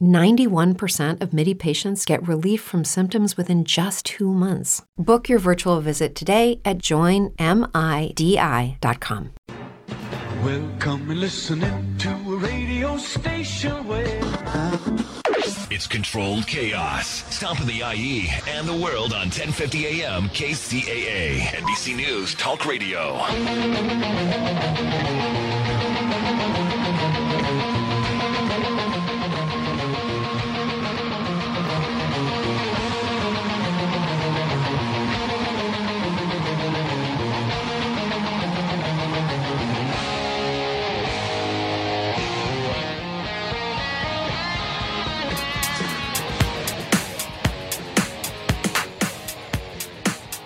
[0.00, 4.82] 91% of MIDI patients get relief from symptoms within just two months.
[4.98, 7.36] Book your virtual visit today at joinmidi.com.
[10.44, 14.20] Welcome and listening to a radio station where
[15.70, 17.24] It's controlled chaos.
[17.34, 21.40] Stomping the IE and the world on 1050 AM KCAA.
[21.40, 23.16] NBC News Talk Radio.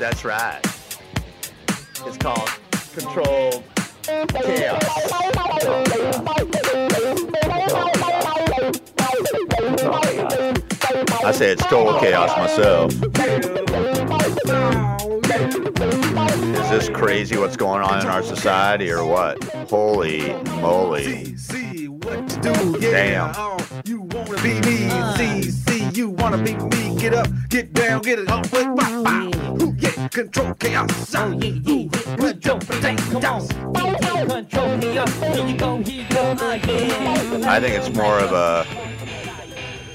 [0.01, 0.59] That's right.
[2.07, 2.49] It's called
[2.95, 3.63] controlled
[4.03, 4.83] chaos.
[11.23, 12.93] I say it's total chaos myself.
[16.55, 19.45] Is this crazy what's going on in our society or what?
[19.69, 21.37] Holy moly.
[22.81, 23.35] Damn.
[23.85, 28.19] You wanna be me, see, see, you wanna be me, get up, get down, get
[28.19, 29.30] it up, with my
[30.09, 31.13] control chaos.
[31.13, 31.89] Yeah, yeah.
[32.27, 32.59] Control
[34.99, 36.37] up, here you go, here you go.
[37.47, 38.67] I think it's more of a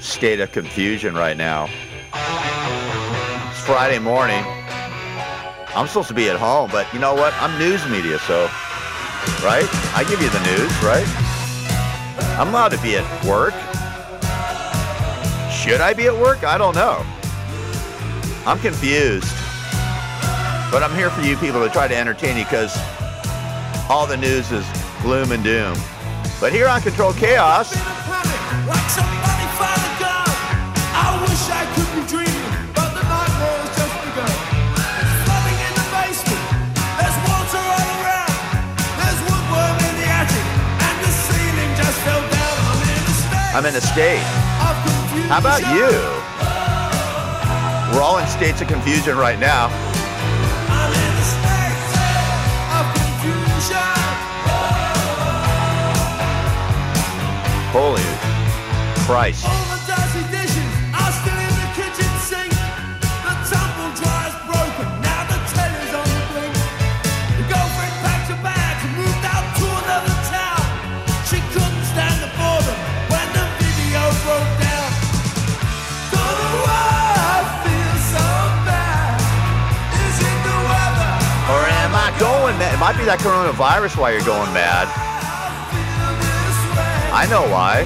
[0.00, 1.68] state of confusion right now.
[3.50, 4.44] It's Friday morning.
[5.74, 7.34] I'm supposed to be at home, but you know what?
[7.34, 8.48] I'm news media, so,
[9.44, 9.68] right?
[9.94, 11.06] I give you the news, right?
[12.38, 13.54] I'm allowed to be at work.
[15.52, 16.44] Should I be at work?
[16.44, 17.04] I don't know.
[18.46, 19.26] I'm confused.
[20.76, 22.76] But I'm here for you people to try to entertain you because
[23.88, 24.62] all the news is
[25.00, 25.72] gloom and doom.
[26.38, 30.28] But here on Control Chaos, Like somebody found a gun.
[30.92, 34.36] I wish I could be dreaming, but the nightmare's just begun.
[35.00, 36.44] It's flooding in the basement.
[37.00, 38.36] There's water all around.
[39.00, 42.60] There's woodworm in the attic, and the ceiling just fell down.
[42.76, 44.26] I'm in a state I'm in a state.
[44.60, 45.28] of confusion.
[45.32, 45.88] How about you?
[47.96, 49.85] We're all in states of confusion right now.
[57.72, 58.02] Going
[59.06, 59.46] Christ.
[82.76, 85.05] It might be that coronavirus why you're going mad.
[87.18, 87.82] I know why.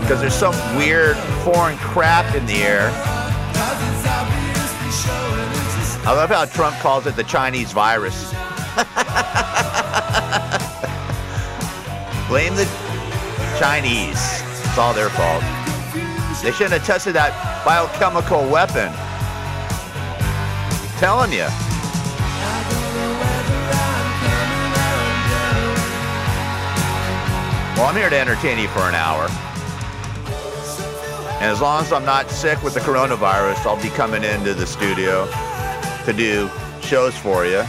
[0.00, 2.90] Because there's some weird foreign crap in the air.
[6.04, 8.30] I love how Trump calls it the Chinese virus.
[12.28, 12.68] Blame the
[13.60, 14.18] Chinese.
[14.64, 15.44] It's all their fault.
[16.42, 18.92] They shouldn't have tested that biochemical weapon.
[20.98, 21.46] telling you.
[27.76, 29.28] Well, I'm here to entertain you for an hour.
[31.42, 34.66] And as long as I'm not sick with the coronavirus, I'll be coming into the
[34.66, 35.26] studio
[36.06, 36.48] to do
[36.80, 37.62] shows for you.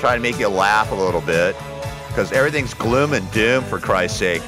[0.00, 1.54] Try to make you laugh a little bit.
[2.08, 4.42] Because everything's gloom and doom, for Christ's sake.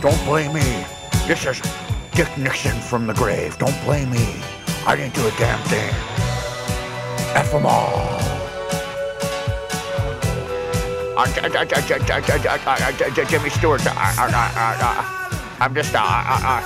[0.00, 0.84] Don't blame me.
[1.26, 1.60] This is
[2.12, 3.58] Dick Nixon from the grave.
[3.58, 4.40] Don't blame me.
[4.84, 5.94] I didn't do a damn thing.
[7.36, 8.18] F them all.
[11.14, 11.26] Uh,
[13.30, 13.86] Jimmy Stewart.
[13.86, 16.62] uh, uh, uh, uh, I'm just, uh, uh, uh,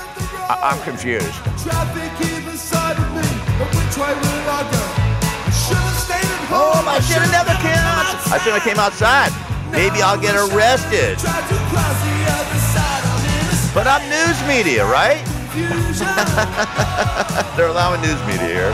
[0.49, 1.29] uh, I'm confused.
[1.61, 3.21] Traffic either side of me,
[3.61, 4.81] but which way will I go?
[4.81, 6.73] I should have stayed at home.
[6.73, 8.17] Oh, I should have never came out.
[8.33, 9.31] I should have came outside.
[9.71, 11.19] Maybe I'll get arrested.
[11.19, 13.03] Try to cross the other side.
[13.13, 15.21] I'm in a But I'm news media, right?
[17.57, 18.73] They're allowing news media here.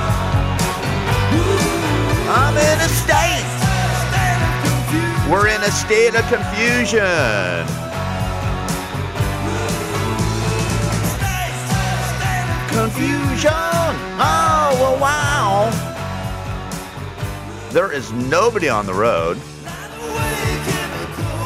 [2.28, 3.46] I'm in a state.
[5.30, 7.68] We're in a state of confusion.
[12.74, 13.52] Confusion.
[14.18, 15.70] Oh, well, wow.
[17.70, 19.38] There is nobody on the road.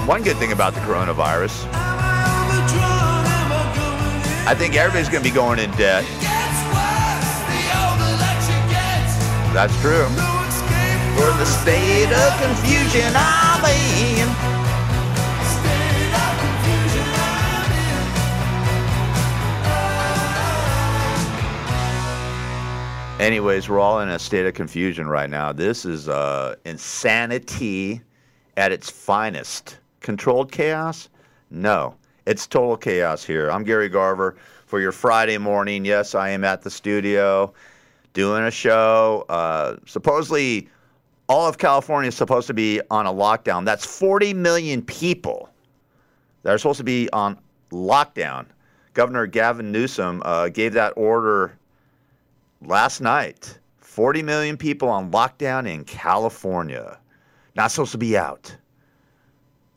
[0.07, 1.67] One good thing about the coronavirus,
[4.49, 6.05] I think everybody's going to be going in debt.
[9.53, 10.07] That's true.
[11.19, 14.29] We're the state of confusion I'm in.
[23.21, 25.51] Anyways, we're all in a state of confusion right now.
[25.51, 28.01] This is uh, insanity
[28.57, 29.79] at its finest.
[29.99, 31.09] Controlled chaos?
[31.51, 31.97] No,
[32.27, 33.51] it's total chaos here.
[33.51, 34.37] I'm Gary Garver
[34.67, 35.85] for your Friday morning.
[35.85, 37.55] Yes, I am at the studio
[38.15, 39.25] doing a show.
[39.29, 40.69] Uh, supposedly,
[41.29, 43.65] all of California is supposed to be on a lockdown.
[43.65, 45.49] That's 40 million people
[46.43, 47.39] that are supposed to be on
[47.71, 48.47] lockdown.
[48.95, 51.57] Governor Gavin Newsom uh, gave that order
[52.61, 53.57] last night.
[53.79, 56.99] 40 million people on lockdown in California.
[57.55, 58.55] Not supposed to be out.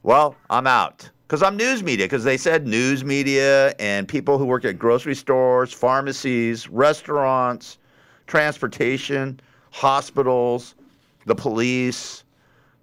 [0.02, 2.06] Well, I'm out because I'm news media.
[2.08, 7.78] Because they said news media and people who work at grocery stores, pharmacies, restaurants,
[8.26, 9.40] transportation,
[9.70, 10.74] hospitals,
[11.28, 12.24] the police,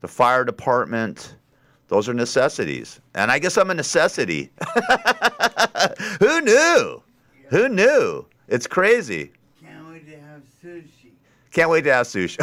[0.01, 1.35] the fire department.
[1.89, 3.01] Those are necessities.
[3.17, 4.53] And I guess I'm a necessity.
[6.21, 7.03] Who knew?
[7.49, 8.27] Who knew?
[8.47, 9.33] It's crazy.
[9.61, 10.96] Can't wait to have sushi.
[11.57, 12.37] Can't wait to have sushi.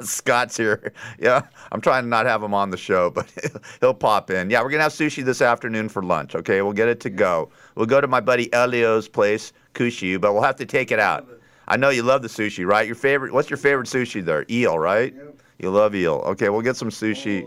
[0.02, 0.94] Scott's here.
[1.18, 3.30] Yeah, I'm trying to not have him on the show, but
[3.80, 4.48] he'll pop in.
[4.48, 6.34] Yeah, we're gonna have sushi this afternoon for lunch.
[6.34, 7.50] Okay, we'll get it to go.
[7.74, 11.28] We'll go to my buddy Elio's place, Kushu, but we'll have to take it out.
[11.68, 12.86] I know you love the sushi, right?
[12.86, 13.34] Your favorite?
[13.34, 14.46] What's your favorite sushi there?
[14.48, 15.14] Eel, right?
[15.14, 15.40] Yep.
[15.58, 16.22] You love eel.
[16.28, 17.46] Okay, we'll get some sushi.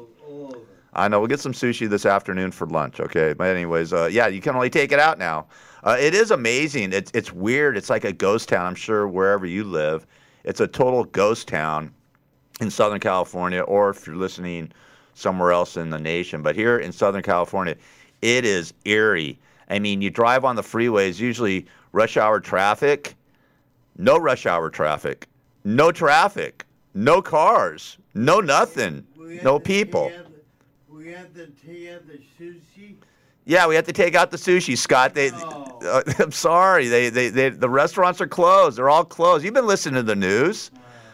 [0.94, 1.18] I know.
[1.20, 3.00] We'll get some sushi this afternoon for lunch.
[3.00, 3.34] Okay.
[3.34, 5.48] But anyways, uh, yeah, you can only take it out now.
[5.84, 6.94] Uh, it is amazing.
[6.94, 7.78] It's it's weird.
[7.78, 8.68] It's like a ghost town.
[8.68, 10.06] I'm sure wherever you live,
[10.44, 11.94] it's a total ghost town
[12.60, 14.72] in Southern California, or if you're listening
[15.14, 16.42] somewhere else in the nation.
[16.42, 17.76] But here in Southern California,
[18.22, 19.38] it is eerie.
[19.70, 23.16] I mean, you drive on the freeways, usually rush hour traffic,
[23.98, 25.28] no rush hour traffic,
[25.64, 29.06] no traffic, no cars, no nothing,
[29.44, 30.10] no people.
[30.10, 30.26] the-
[30.94, 32.96] We had to take out the sushi.
[33.46, 35.14] Yeah, we have to take out the sushi, Scott.
[35.14, 35.68] They, Oh.
[35.84, 36.88] uh, I'm sorry.
[36.88, 38.78] They, they, they, the restaurants are closed.
[38.78, 39.44] They're all closed.
[39.44, 40.70] You've been listening to the news.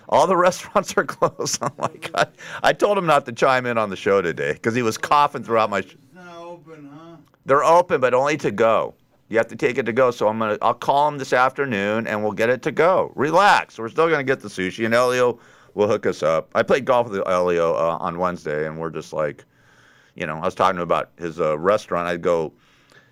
[0.10, 1.60] All the restaurants are closed.
[1.62, 2.32] Oh my God!
[2.64, 5.44] I told him not to chime in on the show today because he was coughing
[5.44, 5.82] throughout my.
[5.82, 7.16] Sh- It's not open, huh?
[7.46, 8.94] They're open, but only to go.
[9.30, 10.12] You have to take it to go.
[10.12, 10.58] So I'm gonna.
[10.62, 13.12] I'll call him this afternoon, and we'll get it to go.
[13.16, 13.80] Relax.
[13.80, 15.40] We're still gonna get the sushi, and Elio
[15.76, 16.50] will hook us up.
[16.56, 19.44] I played golf with Elio uh, on Wednesday, and we're just like,
[20.18, 22.08] you know, I was talking to him about his uh, restaurant.
[22.08, 22.52] I'd go,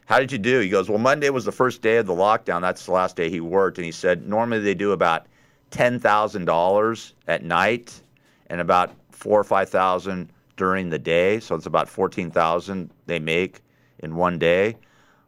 [0.08, 2.62] "How did you do?" He goes, "Well, Monday was the first day of the lockdown.
[2.62, 5.28] That's the last day he worked." And he said, "Normally they do about
[5.70, 8.02] ten thousand dollars at night,
[8.48, 11.40] and about four or five thousand during the day.
[11.40, 13.62] So it's about fourteen thousand they make
[14.00, 14.76] in one day.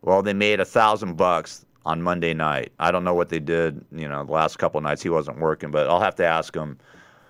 [0.01, 2.71] Well, they made a thousand bucks on Monday night.
[2.79, 3.85] I don't know what they did.
[3.91, 6.79] You know, the last couple nights he wasn't working, but I'll have to ask him."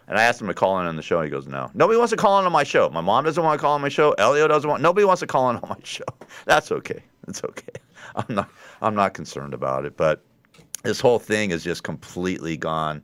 [0.07, 1.21] And I asked him to call in on the show.
[1.21, 1.69] He goes, no.
[1.73, 2.89] Nobody wants to call in on my show.
[2.89, 4.13] My mom doesn't want to call on my show.
[4.13, 4.81] Elio doesn't want.
[4.81, 6.05] Nobody wants to call in on my show.
[6.45, 7.03] That's okay.
[7.25, 7.73] That's okay.
[8.15, 8.49] I'm not.
[8.81, 9.97] I'm not concerned about it.
[9.97, 10.23] But
[10.83, 13.01] this whole thing is just completely gone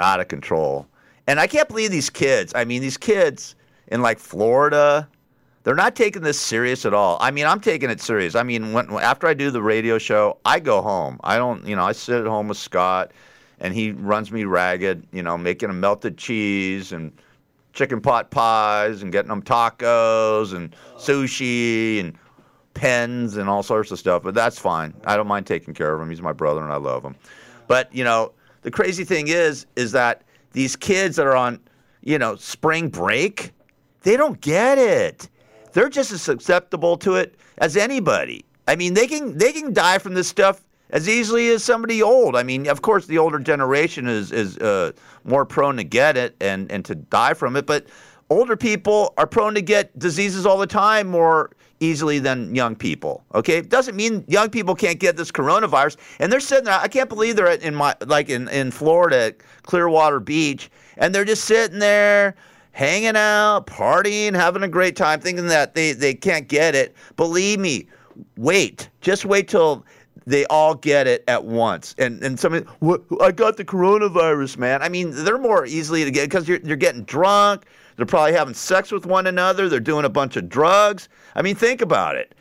[0.00, 0.86] out of control.
[1.28, 2.52] And I can't believe these kids.
[2.54, 3.54] I mean, these kids
[3.88, 5.08] in like Florida,
[5.62, 7.18] they're not taking this serious at all.
[7.20, 8.34] I mean, I'm taking it serious.
[8.34, 11.18] I mean, when, after I do the radio show, I go home.
[11.24, 13.12] I don't, you know, I sit at home with Scott,
[13.60, 15.06] and he runs me ragged.
[15.12, 17.12] You know, making them melted cheese and
[17.72, 22.14] chicken pot pies and getting them tacos and sushi and
[22.74, 24.22] pens and all sorts of stuff.
[24.22, 24.94] But that's fine.
[25.04, 26.08] I don't mind taking care of him.
[26.10, 27.16] He's my brother, and I love him.
[27.68, 28.32] But you know,
[28.62, 30.22] the crazy thing is, is that
[30.52, 31.60] these kids that are on,
[32.02, 33.52] you know, spring break,
[34.02, 35.28] they don't get it.
[35.72, 38.44] They're just as susceptible to it as anybody.
[38.66, 42.36] I mean, they can they can die from this stuff as easily as somebody old.
[42.36, 44.92] I mean, of course, the older generation is is uh,
[45.24, 47.86] more prone to get it and and to die from it, but
[48.30, 51.50] older people are prone to get diseases all the time, more
[51.80, 53.22] easily than young people.
[53.34, 55.96] Okay, it doesn't mean young people can't get this coronavirus.
[56.20, 56.78] And they're sitting there.
[56.80, 61.44] I can't believe they're in my like in in Florida, Clearwater Beach, and they're just
[61.44, 62.34] sitting there.
[62.72, 66.94] Hanging out, partying, having a great time, thinking that they, they can't get it.
[67.16, 67.88] Believe me,
[68.36, 68.90] wait.
[69.00, 69.86] Just wait till
[70.24, 71.94] they all get it at once.
[71.98, 72.66] And and somebody,
[73.20, 74.82] I got the coronavirus, man.
[74.82, 77.64] I mean, they're more easily to get because you're, you're getting drunk.
[77.96, 79.68] They're probably having sex with one another.
[79.68, 81.08] They're doing a bunch of drugs.
[81.34, 82.34] I mean, think about it.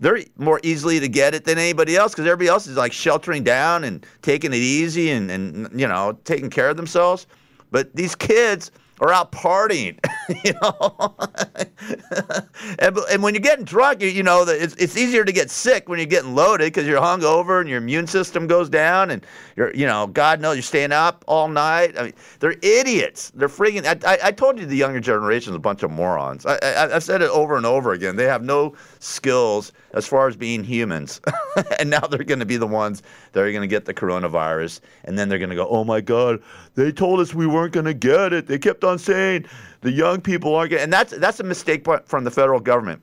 [0.00, 3.44] They're more easily to get it than anybody else because everybody else is like sheltering
[3.44, 7.26] down and taking it easy and, and you know taking care of themselves.
[7.70, 8.70] But these kids
[9.00, 9.98] are out partying,
[10.44, 11.16] you know.
[12.78, 15.88] and, and when you're getting drunk, you, you know it's, it's easier to get sick
[15.88, 19.26] when you're getting loaded because you're hungover and your immune system goes down, and
[19.56, 21.98] you're, you know, God knows you're staying up all night.
[21.98, 23.30] I mean, they're idiots.
[23.34, 23.84] They're freaking.
[23.84, 26.46] I, I, I told you the younger generation is a bunch of morons.
[26.46, 28.16] I, I, I've said it over and over again.
[28.16, 31.20] They have no skills as far as being humans,
[31.78, 33.02] and now they're going to be the ones
[33.32, 36.00] that are going to get the coronavirus, and then they're going to go, "Oh my
[36.00, 36.42] God,
[36.74, 38.46] they told us we weren't going to get it.
[38.46, 39.46] They kept on saying
[39.82, 43.02] the young people aren't getting." And that's that's a mistake from the federal government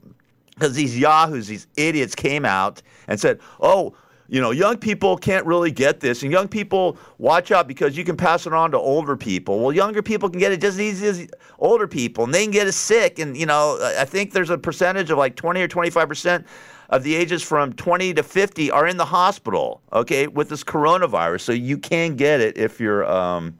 [0.56, 3.96] because these yahoos, these idiots, came out and said, "Oh."
[4.32, 8.04] You know, young people can't really get this, and young people watch out because you
[8.04, 9.60] can pass it on to older people.
[9.60, 12.52] Well, younger people can get it just as easy as older people, and they can
[12.52, 13.18] get it sick.
[13.18, 16.46] And you know, I I think there's a percentage of like 20 or 25 percent
[16.90, 21.42] of the ages from 20 to 50 are in the hospital, okay, with this coronavirus.
[21.42, 23.58] So you can get it if you're um,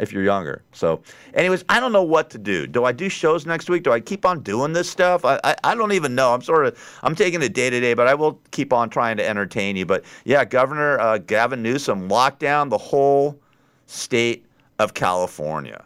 [0.00, 0.62] if you're younger.
[0.72, 1.02] So,
[1.34, 2.66] anyways, I don't know what to do.
[2.66, 3.82] Do I do shows next week?
[3.82, 5.24] Do I keep on doing this stuff?
[5.24, 6.32] I I, I don't even know.
[6.32, 9.16] I'm sort of I'm taking it day to day, but I will keep on trying
[9.16, 9.86] to entertain you.
[9.86, 13.38] But yeah, Governor uh, Gavin Newsom locked down the whole
[13.86, 14.46] state
[14.78, 15.84] of California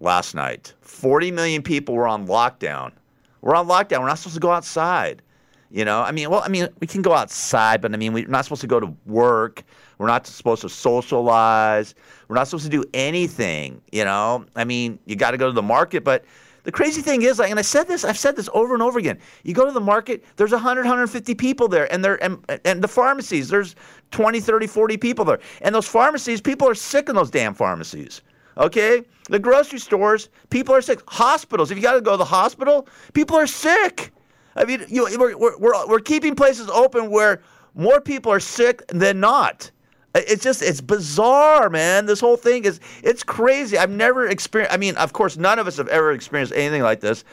[0.00, 0.74] last night.
[0.80, 2.92] 40 million people were on lockdown.
[3.40, 4.00] We're on lockdown.
[4.00, 5.22] We're not supposed to go outside.
[5.70, 8.28] You know, I mean, well, I mean, we can go outside, but I mean, we're
[8.28, 9.64] not supposed to go to work.
[10.02, 11.94] We're not supposed to socialize.
[12.26, 13.80] We're not supposed to do anything.
[13.92, 16.24] You know, I mean, you got to go to the market, but
[16.64, 18.98] the crazy thing is, like, and I said this, I've said this over and over
[18.98, 19.20] again.
[19.44, 22.88] You go to the market, there's 100, 150 people there, and they're and, and the
[22.88, 23.76] pharmacies, there's
[24.10, 28.22] 20, 30, 40 people there, and those pharmacies, people are sick in those damn pharmacies.
[28.58, 31.00] Okay, the grocery stores, people are sick.
[31.06, 34.10] Hospitals, if you got to go to the hospital, people are sick.
[34.56, 37.40] I mean, you, we're, we're, we're keeping places open where
[37.74, 39.70] more people are sick than not.
[40.14, 42.06] It's just, it's bizarre, man.
[42.06, 43.78] This whole thing is, it's crazy.
[43.78, 47.00] I've never experienced, I mean, of course, none of us have ever experienced anything like
[47.00, 47.24] this.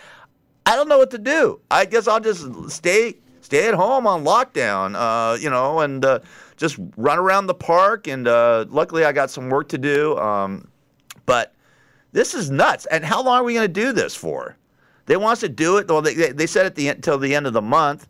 [0.66, 1.60] I don't know what to do.
[1.70, 6.20] I guess I'll just stay stay at home on lockdown, uh, you know, and uh,
[6.56, 8.08] just run around the park.
[8.08, 10.18] And uh, luckily, I got some work to do.
[10.18, 10.70] Um,
[11.26, 11.56] but
[12.12, 12.86] this is nuts.
[12.88, 14.56] And how long are we going to do this for?
[15.08, 15.88] They want us to do it.
[15.88, 18.08] Well, they, they said at the end till the end of the month.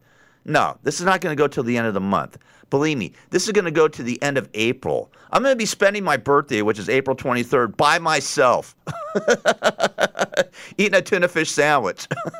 [0.50, 2.40] No, this is not going to go till the end of the month.
[2.72, 5.12] Believe me, this is going to go to the end of April.
[5.32, 8.76] I'm going to be spending my birthday, which is April 23rd, by myself,
[10.80, 12.08] eating a tuna fish sandwich.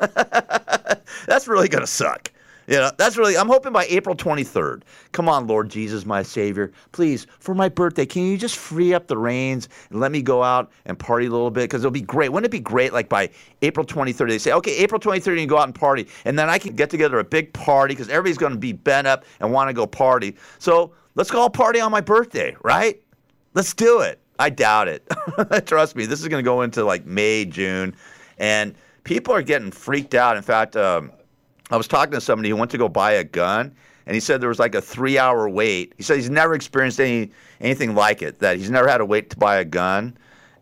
[1.26, 2.32] That's really going to suck.
[2.70, 4.82] You know, that's really, I'm hoping by April 23rd.
[5.10, 6.70] Come on, Lord Jesus, my Savior.
[6.92, 10.44] Please, for my birthday, can you just free up the reins and let me go
[10.44, 11.62] out and party a little bit?
[11.62, 12.28] Because it'll be great.
[12.28, 13.28] Wouldn't it be great, like by
[13.62, 16.06] April 23rd, they say, okay, April 23rd, you can go out and party.
[16.24, 19.08] And then I can get together a big party because everybody's going to be bent
[19.08, 20.36] up and want to go party.
[20.60, 23.02] So let's go all party on my birthday, right?
[23.52, 24.20] Let's do it.
[24.38, 25.08] I doubt it.
[25.66, 27.96] Trust me, this is going to go into like May, June.
[28.38, 30.36] And people are getting freaked out.
[30.36, 31.10] In fact, um,
[31.70, 33.74] I was talking to somebody who went to go buy a gun,
[34.06, 35.94] and he said there was like a three-hour wait.
[35.96, 38.40] He said he's never experienced any anything like it.
[38.40, 40.16] That he's never had to wait to buy a gun,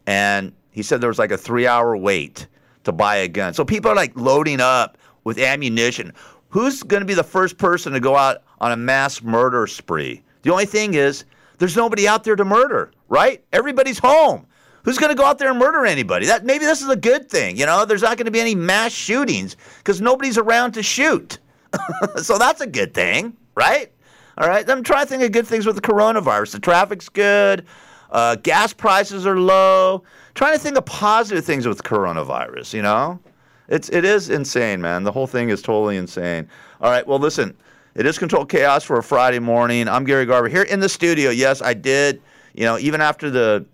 [0.06, 2.46] and he said there was like a three-hour wait
[2.84, 3.54] to buy a gun.
[3.54, 6.12] So people are like loading up with ammunition.
[6.50, 10.22] Who's going to be the first person to go out on a mass murder spree?
[10.42, 11.24] The only thing is,
[11.58, 13.44] there's nobody out there to murder, right?
[13.52, 14.46] Everybody's home.
[14.88, 16.24] Who's going to go out there and murder anybody?
[16.24, 17.58] That maybe this is a good thing.
[17.58, 21.40] You know, there's not going to be any mass shootings because nobody's around to shoot.
[22.22, 23.92] so that's a good thing, right?
[24.38, 24.66] All right.
[24.66, 26.52] I'm trying to think of good things with the coronavirus.
[26.52, 27.66] The traffic's good.
[28.10, 30.04] Uh, gas prices are low.
[30.34, 32.72] Trying to think of positive things with coronavirus.
[32.72, 33.20] You know,
[33.68, 35.04] it's it is insane, man.
[35.04, 36.48] The whole thing is totally insane.
[36.80, 37.06] All right.
[37.06, 37.54] Well, listen.
[37.94, 39.86] It is controlled chaos for a Friday morning.
[39.86, 41.28] I'm Gary Garver here in the studio.
[41.28, 42.22] Yes, I did.
[42.54, 43.66] You know, even after the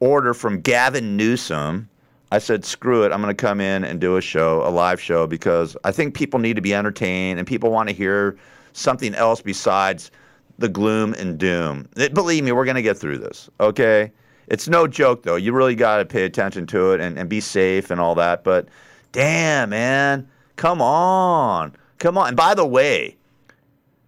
[0.00, 1.88] order from Gavin Newsom,
[2.32, 3.12] I said, screw it.
[3.12, 6.14] I'm going to come in and do a show, a live show, because I think
[6.14, 8.36] people need to be entertained and people want to hear
[8.72, 10.10] something else besides
[10.58, 11.88] the gloom and doom.
[11.96, 14.12] It- believe me, we're going to get through this, okay?
[14.46, 15.36] It's no joke, though.
[15.36, 18.42] You really got to pay attention to it and, and be safe and all that.
[18.44, 18.68] But
[19.12, 21.74] damn, man, come on.
[21.98, 22.28] Come on.
[22.28, 23.16] And by the way,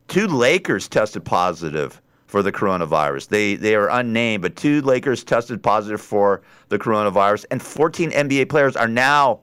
[0.08, 2.01] two Lakers tested positive
[2.32, 3.28] for the coronavirus.
[3.28, 8.48] They they are unnamed, but two Lakers tested positive for the coronavirus, and 14 NBA
[8.48, 9.40] players are now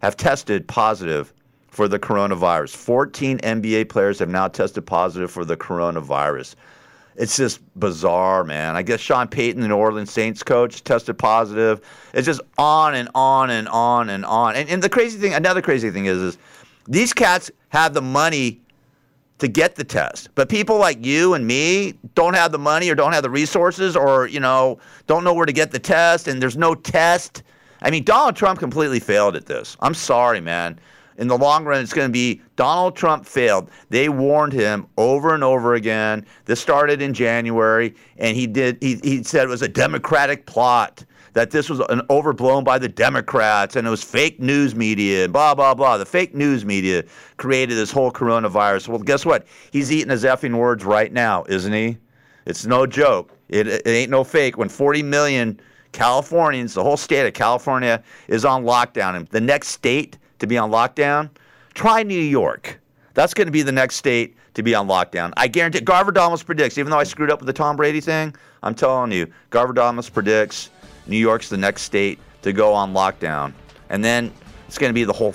[0.00, 1.34] have tested positive
[1.68, 2.74] for the coronavirus.
[2.74, 6.54] 14 NBA players have now tested positive for the coronavirus.
[7.16, 8.76] It's just bizarre, man.
[8.76, 11.82] I guess Sean Payton, the New Orleans Saints coach, tested positive.
[12.14, 14.56] It's just on and on and on and on.
[14.56, 16.38] And, and the crazy thing, another crazy thing is, is
[16.88, 18.62] these cats have the money
[19.42, 20.28] to get the test.
[20.36, 23.96] But people like you and me don't have the money or don't have the resources
[23.96, 27.42] or, you know, don't know where to get the test and there's no test.
[27.82, 29.76] I mean, Donald Trump completely failed at this.
[29.80, 30.78] I'm sorry, man.
[31.18, 33.68] In the long run, it's going to be Donald Trump failed.
[33.90, 36.24] They warned him over and over again.
[36.44, 38.78] This started in January, and he did.
[38.80, 42.88] He, he said it was a Democratic plot that this was an overblown by the
[42.88, 45.96] Democrats and it was fake news media and blah blah blah.
[45.98, 47.04] The fake news media
[47.36, 48.88] created this whole coronavirus.
[48.88, 49.46] Well, guess what?
[49.70, 51.98] He's eating his effing words right now, isn't he?
[52.46, 53.36] It's no joke.
[53.48, 54.58] It, it ain't no fake.
[54.58, 55.60] When 40 million
[55.92, 60.58] Californians, the whole state of California, is on lockdown, and the next state to be
[60.58, 61.30] on lockdown,
[61.74, 62.80] try New York.
[63.14, 65.32] That's going to be the next state to be on lockdown.
[65.36, 65.80] I guarantee.
[65.80, 69.12] Garver Damas predicts, even though I screwed up with the Tom Brady thing, I'm telling
[69.12, 70.70] you, Garver Damas predicts
[71.06, 73.52] New York's the next state to go on lockdown.
[73.90, 74.32] And then
[74.68, 75.32] it's going to be the whole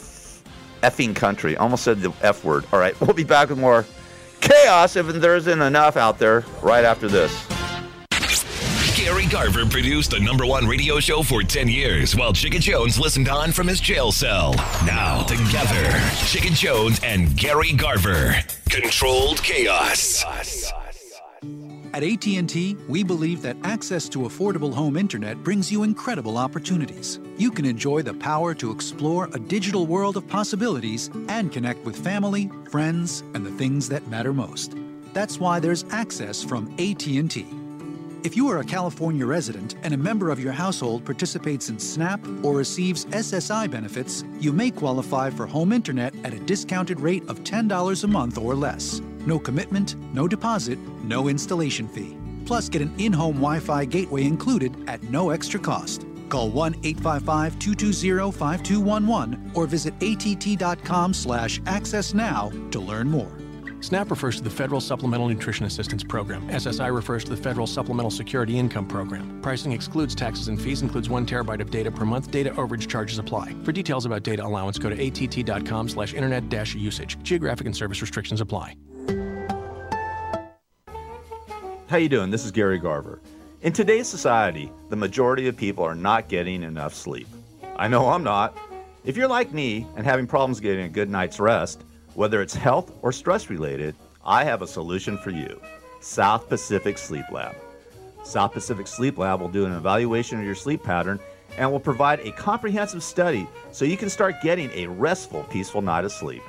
[0.83, 1.57] effing country.
[1.57, 2.65] Almost said the F word.
[2.71, 3.86] All right, we'll be back with more
[4.41, 7.45] chaos if there isn't enough out there right after this.
[8.95, 13.29] Gary Garver produced the number one radio show for 10 years while Chicken Jones listened
[13.29, 14.53] on from his jail cell.
[14.86, 18.36] Now, together, Chicken Jones and Gary Garver.
[18.69, 20.25] Controlled chaos.
[21.97, 27.19] At AT&T, we believe that access to affordable home internet brings you incredible opportunities.
[27.37, 31.97] You can enjoy the power to explore a digital world of possibilities and connect with
[31.97, 34.75] family, friends, and the things that matter most.
[35.13, 37.47] That's why there's access from AT&T.
[38.23, 42.23] If you are a California resident and a member of your household participates in SNAP
[42.43, 47.43] or receives SSI benefits, you may qualify for home internet at a discounted rate of
[47.43, 49.01] $10 a month or less.
[49.27, 52.17] No commitment, no deposit, no installation fee.
[52.45, 56.05] Plus, get an in home Wi Fi gateway included at no extra cost.
[56.29, 63.37] Call 1 855 220 5211 or visit att.com slash access now to learn more.
[63.81, 66.47] SNAP refers to the Federal Supplemental Nutrition Assistance Program.
[66.49, 69.41] SSI refers to the Federal Supplemental Security Income Program.
[69.41, 72.31] Pricing excludes taxes and fees, includes one terabyte of data per month.
[72.31, 73.53] Data overage charges apply.
[73.63, 77.21] For details about data allowance, go to att.com slash internet usage.
[77.23, 78.75] Geographic and service restrictions apply.
[81.88, 82.32] How you doing?
[82.32, 83.21] This is Gary Garver.
[83.62, 87.30] In today's society, the majority of people are not getting enough sleep.
[87.78, 88.58] I know I'm not.
[89.06, 92.91] If you're like me and having problems getting a good night's rest, whether it's health
[93.04, 93.95] or stress related,
[94.26, 95.62] I have a solution for you.
[96.02, 97.56] South Pacific Sleep Lab.
[98.26, 101.21] South Pacific Sleep Lab will do an evaluation of your sleep pattern
[101.58, 106.04] and will provide a comprehensive study so you can start getting a restful, peaceful night
[106.04, 106.43] of sleep.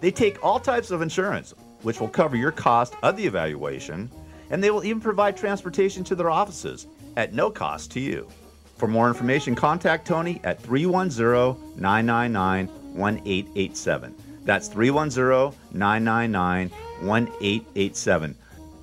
[0.00, 4.10] They take all types of insurance, which will cover your cost of the evaluation,
[4.50, 6.86] and they will even provide transportation to their offices
[7.16, 8.28] at no cost to you.
[8.76, 14.14] For more information, contact Tony at 310 999 1887.
[14.44, 16.70] That's 310 999
[17.06, 18.36] 1887.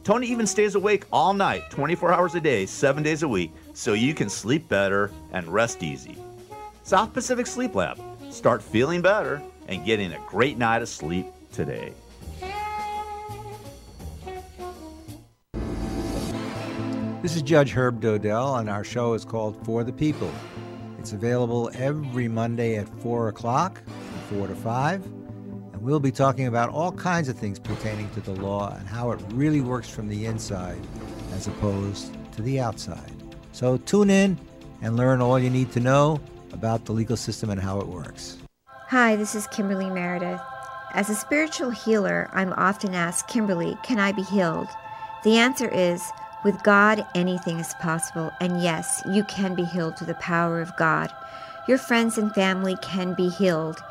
[0.04, 3.94] Tony even stays awake all night, 24 hours a day, 7 days a week, so
[3.94, 6.16] you can sleep better and rest easy.
[6.84, 8.00] South Pacific Sleep Lab.
[8.30, 11.92] Start feeling better and getting a great night of sleep today.
[17.28, 20.32] This is Judge Herb Dodell, and our show is called For the People.
[20.98, 23.82] It's available every Monday at 4 o'clock,
[24.30, 28.22] from 4 to 5, and we'll be talking about all kinds of things pertaining to
[28.22, 30.80] the law and how it really works from the inside
[31.34, 33.12] as opposed to the outside.
[33.52, 34.40] So tune in
[34.82, 36.22] and learn all you need to know
[36.54, 38.38] about the legal system and how it works.
[38.88, 40.40] Hi, this is Kimberly Meredith.
[40.94, 44.70] As a spiritual healer, I'm often asked, Kimberly, can I be healed?
[45.26, 46.02] The answer is,
[46.48, 50.74] with God, anything is possible, and yes, you can be healed through the power of
[50.78, 51.12] God.
[51.68, 53.84] Your friends and family can be healed.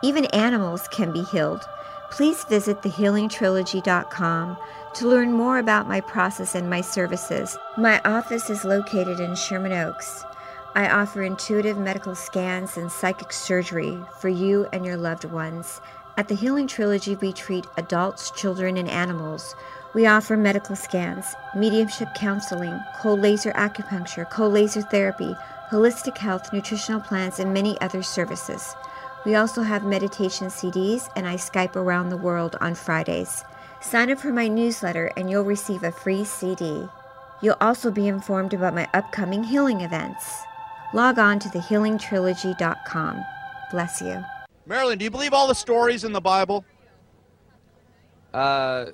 [0.00, 1.66] Even animals can be healed.
[2.12, 4.56] Please visit thehealingtrilogy.com
[4.94, 7.58] to learn more about my process and my services.
[7.76, 10.24] My office is located in Sherman Oaks.
[10.76, 15.80] I offer intuitive medical scans and psychic surgery for you and your loved ones.
[16.16, 19.56] At the Healing Trilogy, we treat adults, children, and animals.
[19.94, 25.36] We offer medical scans, mediumship counseling, cold laser acupuncture, cold laser therapy,
[25.70, 28.74] holistic health, nutritional plans, and many other services.
[29.24, 33.44] We also have meditation CDs, and I Skype around the world on Fridays.
[33.80, 36.88] Sign up for my newsletter, and you'll receive a free CD.
[37.40, 40.42] You'll also be informed about my upcoming healing events.
[40.92, 43.24] Log on to thehealingtrilogy.com.
[43.70, 44.24] Bless you.
[44.66, 46.64] Marilyn, do you believe all the stories in the Bible?
[48.32, 48.86] Uh,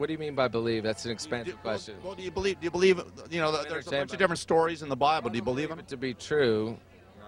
[0.00, 0.82] what do you mean by believe?
[0.82, 1.96] That's an expansive question.
[2.02, 2.58] Well, do you believe?
[2.58, 3.02] Do you believe?
[3.28, 5.28] You know, there's a bunch of different stories in the Bible.
[5.28, 5.82] Do you believe them?
[5.86, 6.78] to be true,
[7.18, 7.26] no.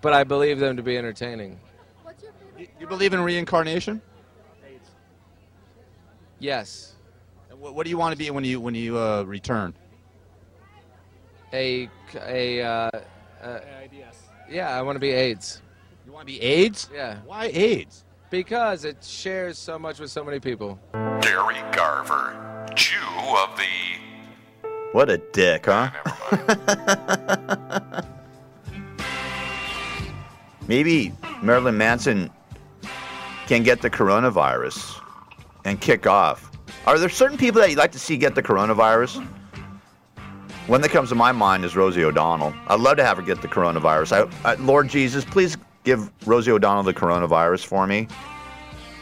[0.00, 1.58] but I believe them to be entertaining.
[2.04, 4.00] What's your You, you believe in reincarnation?
[6.38, 6.94] Yes.
[7.58, 9.74] What, what do you want to be when you when you uh, return?
[11.52, 12.90] A a uh,
[13.42, 13.60] uh,
[14.48, 15.60] yeah, I want to be AIDS.
[16.06, 16.88] You want to be AIDS?
[16.94, 17.18] Yeah.
[17.26, 18.04] Why AIDS?
[18.32, 20.78] Because it shares so much with so many people.
[21.20, 22.96] Gary Garver, Jew
[23.36, 24.68] of the.
[24.92, 25.90] What a dick, huh?
[30.66, 32.30] Maybe Marilyn Manson
[33.46, 34.98] can get the coronavirus
[35.66, 36.50] and kick off.
[36.86, 39.22] Are there certain people that you'd like to see get the coronavirus?
[40.68, 42.54] One that comes to my mind is Rosie O'Donnell.
[42.68, 44.30] I'd love to have her get the coronavirus.
[44.42, 48.08] I, I, Lord Jesus, please give Rosie O'Donnell the coronavirus for me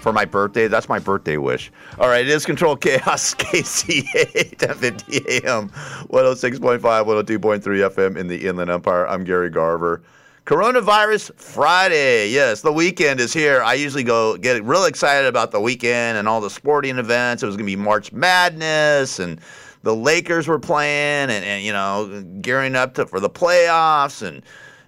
[0.00, 0.66] for my birthday.
[0.66, 1.70] That's my birthday wish.
[1.98, 8.70] All right, it is Control Chaos KCA 1050 AM, 106.5, 102.3 FM in the Inland
[8.70, 9.06] Empire.
[9.06, 10.02] I'm Gary Garver.
[10.46, 12.30] Coronavirus Friday.
[12.30, 13.62] Yes, the weekend is here.
[13.62, 17.42] I usually go get real excited about the weekend and all the sporting events.
[17.42, 19.38] It was going to be March Madness and
[19.82, 24.42] the Lakers were playing and, and you know, gearing up to, for the playoffs and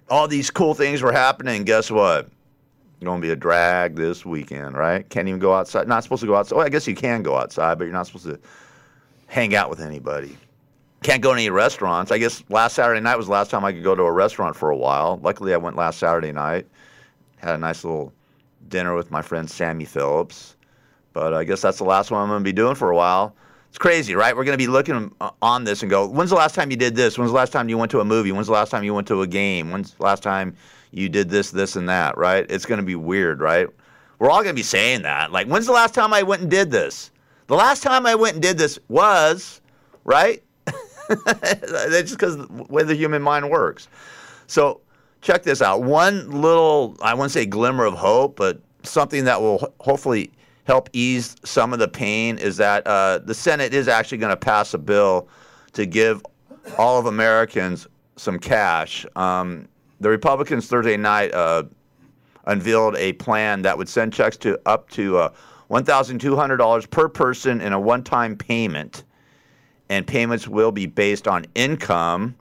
[0.09, 1.63] all these cool things were happening.
[1.63, 2.29] Guess what?
[3.03, 5.07] Going to be a drag this weekend, right?
[5.09, 5.89] Can't even go outside.
[5.89, 6.55] Not supposed to go outside.
[6.55, 8.39] Well, I guess you can go outside, but you're not supposed to
[9.27, 10.37] hang out with anybody.
[11.01, 12.13] Can't go to any restaurants.
[12.13, 14.55] I guess last Saturday night was the last time I could go to a restaurant
[14.55, 15.19] for a while.
[15.21, 16.65] Luckily, I went last Saturday night.
[17.37, 18.13] Had a nice little
[18.69, 20.55] dinner with my friend Sammy Phillips.
[21.11, 23.35] But I guess that's the last one I'm going to be doing for a while.
[23.73, 24.37] It's crazy, right?
[24.37, 26.77] We're going to be looking uh, on this and go, when's the last time you
[26.77, 27.17] did this?
[27.17, 28.31] When's the last time you went to a movie?
[28.31, 29.71] When's the last time you went to a game?
[29.71, 30.55] When's the last time
[30.91, 32.45] you did this, this, and that, right?
[32.51, 33.67] It's going to be weird, right?
[34.19, 35.31] We're all going to be saying that.
[35.31, 37.09] Like, when's the last time I went and did this?
[37.47, 39.59] The last time I went and did this was,
[40.03, 40.43] right?
[41.25, 43.87] That's just because the way the human mind works.
[44.45, 44.81] So
[45.21, 45.81] check this out.
[45.81, 50.29] One little, I wouldn't say glimmer of hope, but something that will hopefully
[50.65, 54.37] help ease some of the pain is that uh, the Senate is actually going to
[54.37, 55.27] pass a bill
[55.73, 56.25] to give
[56.77, 59.05] all of Americans some cash.
[59.15, 59.67] Um,
[59.99, 61.63] the Republicans Thursday night uh,
[62.45, 65.29] unveiled a plan that would send checks to up to uh,
[65.69, 69.03] $1,200 per person in a one-time payment
[69.89, 72.35] and payments will be based on income.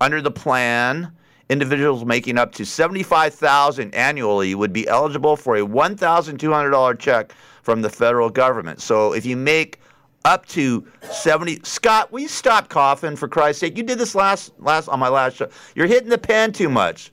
[0.00, 1.10] Under the plan,
[1.48, 7.32] individuals making up to 75,000 annually would be eligible for a $1,200 check
[7.62, 8.80] from the federal government.
[8.80, 9.80] So if you make
[10.24, 13.76] up to 70 Scott, will you stop coughing for Christ's sake?
[13.76, 15.48] You did this last last on my last show.
[15.74, 17.10] You're hitting the pen too much.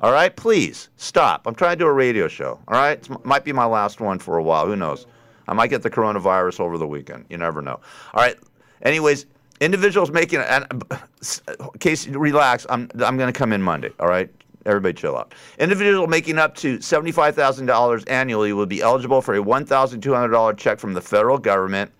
[0.00, 1.46] All right, please stop.
[1.46, 2.60] I'm trying to do a radio show.
[2.68, 4.66] All right, it might be my last one for a while.
[4.66, 5.06] Who knows?
[5.48, 7.24] I might get the coronavirus over the weekend.
[7.30, 7.80] You never know.
[8.14, 8.36] All right.
[8.82, 9.26] Anyways,
[9.60, 10.84] individuals making and
[11.80, 12.66] Casey, relax.
[12.68, 13.90] I'm I'm going to come in Monday.
[13.98, 14.30] All right.
[14.68, 15.34] Everybody chill out.
[15.58, 21.00] Individual making up to $75,000 annually will be eligible for a $1,200 check from the
[21.00, 21.90] federal government.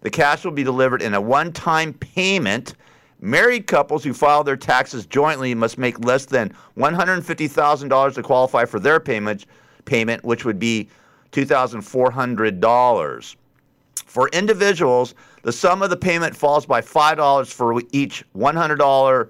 [0.00, 2.74] The cash will be delivered in a one-time payment.
[3.20, 8.80] Married couples who file their taxes jointly must make less than $150,000 to qualify for
[8.80, 9.46] their payment,
[9.84, 10.88] payment which would be
[11.30, 13.36] $2,400.
[13.94, 19.28] For individuals, the sum of the payment falls by $5 for each $100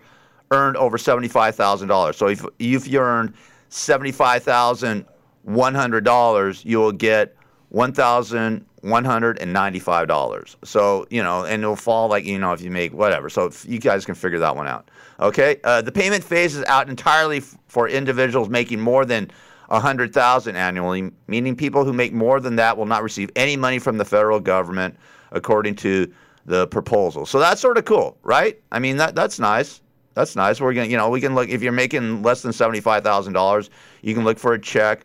[0.50, 2.14] earned over $75,000.
[2.14, 3.34] So if, if you earned
[3.70, 7.36] $75,100, you will get
[7.74, 10.56] $1,195.
[10.64, 13.28] So, you know, and it'll fall like, you know, if you make whatever.
[13.28, 14.90] So you guys can figure that one out.
[15.20, 15.60] Okay?
[15.64, 19.30] Uh, the payment phases out entirely f- for individuals making more than
[19.68, 23.98] 100,000 annually, meaning people who make more than that will not receive any money from
[23.98, 24.96] the federal government
[25.30, 26.10] according to
[26.46, 27.26] the proposal.
[27.26, 28.58] So that's sort of cool, right?
[28.72, 29.82] I mean that that's nice.
[30.18, 30.60] That's nice.
[30.60, 33.68] We're to, you know, we can look if you're making less than $75,000,
[34.02, 35.04] you can look for a check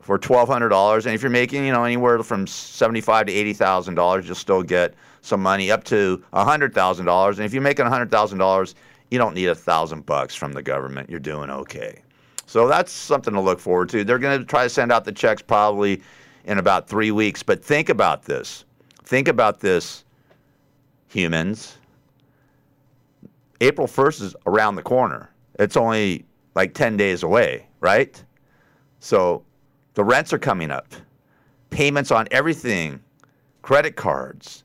[0.00, 4.62] for $1,200 and if you're making, you know, anywhere from 75 to $80,000, you'll still
[4.62, 8.74] get some money up to $100,000 and if you're making $100,000,
[9.10, 11.08] you don't need a 1000 bucks from the government.
[11.08, 12.02] You're doing okay.
[12.44, 14.04] So that's something to look forward to.
[14.04, 16.02] They're going to try to send out the checks probably
[16.44, 17.42] in about three weeks.
[17.42, 18.66] But think about this.
[19.04, 20.04] Think about this,
[21.08, 21.78] humans.
[23.60, 25.30] April 1st is around the corner.
[25.58, 28.22] It's only like 10 days away, right?
[29.00, 29.44] So
[29.94, 30.94] the rents are coming up,
[31.70, 33.00] payments on everything,
[33.62, 34.64] credit cards,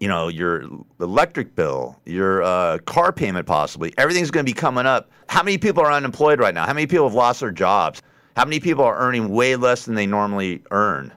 [0.00, 0.64] you know, your
[1.00, 3.92] electric bill, your uh, car payment, possibly.
[3.98, 5.10] Everything's going to be coming up.
[5.28, 6.64] How many people are unemployed right now?
[6.64, 8.02] How many people have lost their jobs?
[8.36, 11.12] How many people are earning way less than they normally earn?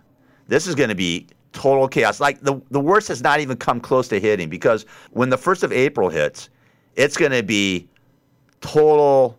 [0.48, 2.20] This is going to be total chaos.
[2.20, 5.64] Like the, the worst has not even come close to hitting because when the 1st
[5.64, 6.50] of April hits,
[6.96, 7.88] it's going to be
[8.62, 9.38] total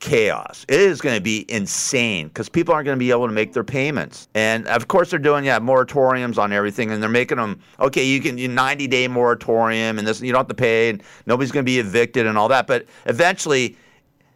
[0.00, 0.64] chaos.
[0.68, 3.52] It is going to be insane because people aren't going to be able to make
[3.52, 4.28] their payments.
[4.34, 8.04] And of course, they're doing yeah moratoriums on everything, and they're making them okay.
[8.04, 11.52] You can you 90 day moratorium, and this you don't have to pay, and nobody's
[11.52, 12.66] going to be evicted and all that.
[12.66, 13.76] But eventually,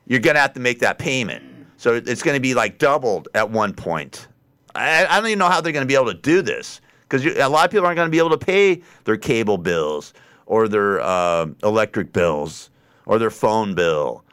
[0.06, 1.44] you're going to have to make that payment.
[1.76, 4.28] So it's going to be like doubled at one point.
[4.74, 7.24] I, I don't even know how they're going to be able to do this because
[7.26, 10.14] a lot of people aren't going to be able to pay their cable bills
[10.46, 12.70] or their uh, electric bills
[13.06, 14.24] or their phone bill.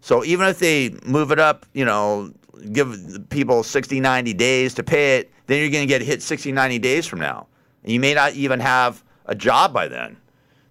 [0.00, 2.32] So even if they move it up, you know,
[2.72, 2.96] give
[3.28, 6.78] people 60, 90 days to pay it, then you're going to get hit 60, 90
[6.78, 7.46] days from now.
[7.82, 10.16] And you may not even have a job by then.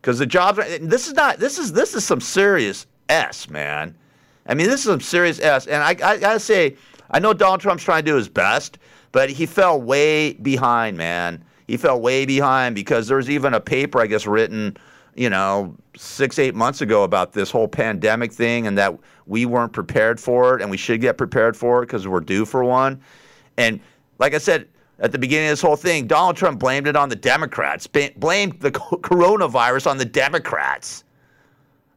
[0.01, 3.95] Because the jobs this is not, this is, this is some serious S, man.
[4.47, 5.67] I mean, this is some serious S.
[5.67, 6.77] And I, I got to say,
[7.10, 8.77] I know Donald Trump's trying to do his best,
[9.12, 11.43] but he fell way behind, man.
[11.67, 14.78] He fell way behind because there was even a paper, I guess, written,
[15.15, 19.73] you know, six, eight months ago about this whole pandemic thing and that we weren't
[19.73, 23.01] prepared for it and we should get prepared for it because we're due for one.
[23.58, 23.80] And
[24.19, 24.67] like I said
[24.99, 28.60] at the beginning of this whole thing, Donald Trump blamed it on the Democrats, blamed
[28.60, 31.04] the coronavirus on the Democrats.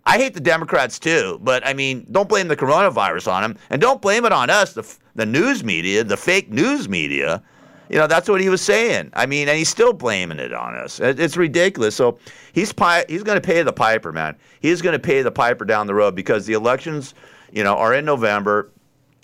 [0.07, 3.81] I hate the Democrats too, but I mean, don't blame the coronavirus on them, and
[3.81, 7.43] don't blame it on us, the the news media, the fake news media.
[7.89, 9.11] You know, that's what he was saying.
[9.15, 11.01] I mean, and he's still blaming it on us.
[11.01, 11.95] It's ridiculous.
[11.95, 12.19] So
[12.53, 14.37] he's pi- he's going to pay the piper, man.
[14.61, 17.15] He's going to pay the piper down the road because the elections,
[17.51, 18.71] you know, are in November,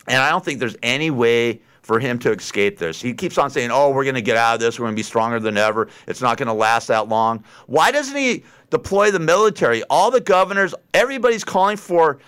[0.06, 3.00] and I don't think there's any way for him to escape this.
[3.02, 4.78] He keeps on saying, "Oh, we're going to get out of this.
[4.78, 5.88] We're going to be stronger than ever.
[6.06, 9.82] It's not going to last that long." Why doesn't he deploy the military?
[9.90, 12.18] All the governors, everybody's calling for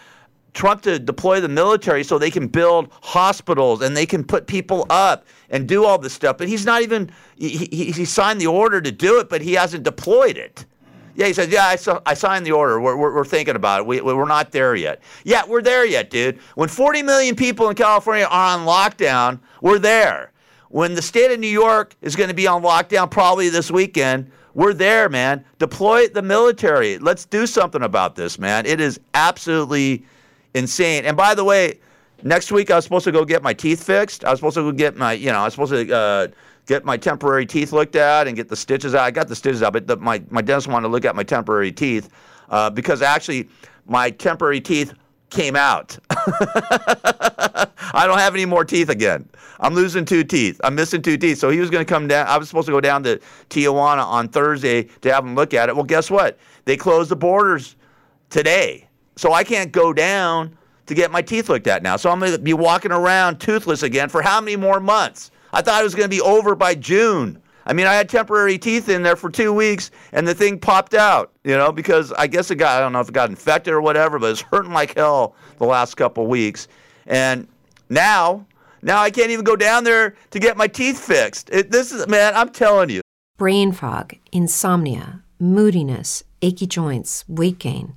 [0.56, 4.86] Trump to deploy the military so they can build hospitals and they can put people
[4.88, 6.38] up and do all this stuff.
[6.38, 9.52] But he's not even, he, he, he signed the order to do it, but he
[9.52, 10.64] hasn't deployed it.
[11.14, 12.80] Yeah, he says, yeah, I, saw, I signed the order.
[12.80, 13.86] We're, we're, we're thinking about it.
[13.86, 15.02] We, we're not there yet.
[15.24, 16.38] Yeah, we're there yet, dude.
[16.54, 20.32] When 40 million people in California are on lockdown, we're there.
[20.70, 24.30] When the state of New York is going to be on lockdown probably this weekend,
[24.54, 25.44] we're there, man.
[25.58, 26.98] Deploy the military.
[26.98, 28.64] Let's do something about this, man.
[28.64, 30.06] It is absolutely
[30.56, 31.04] insane.
[31.04, 31.78] And by the way,
[32.22, 34.24] next week I was supposed to go get my teeth fixed.
[34.24, 36.28] I was supposed to go get my, you know, I was supposed to uh,
[36.66, 39.04] get my temporary teeth looked at and get the stitches out.
[39.04, 41.22] I got the stitches out, but the, my, my dentist wanted to look at my
[41.22, 42.08] temporary teeth
[42.48, 43.48] uh, because actually
[43.86, 44.94] my temporary teeth
[45.30, 45.98] came out.
[46.10, 49.28] I don't have any more teeth again.
[49.60, 50.60] I'm losing two teeth.
[50.64, 51.38] I'm missing two teeth.
[51.38, 52.26] So he was going to come down.
[52.26, 55.68] I was supposed to go down to Tijuana on Thursday to have him look at
[55.68, 55.74] it.
[55.74, 56.38] Well, guess what?
[56.64, 57.76] They closed the borders
[58.30, 58.85] today.
[59.16, 61.96] So I can't go down to get my teeth looked at now.
[61.96, 65.30] So I'm going to be walking around toothless again for how many more months?
[65.52, 67.40] I thought it was going to be over by June.
[67.68, 70.94] I mean, I had temporary teeth in there for two weeks, and the thing popped
[70.94, 71.32] out.
[71.42, 73.80] You know, because I guess it got I don't know if it got infected or
[73.80, 76.68] whatever, but it's hurting like hell the last couple weeks.
[77.06, 77.48] And
[77.88, 78.46] now,
[78.82, 81.50] now I can't even go down there to get my teeth fixed.
[81.50, 83.00] It, this is man, I'm telling you.
[83.36, 87.96] Brain fog, insomnia, moodiness, achy joints, weight gain.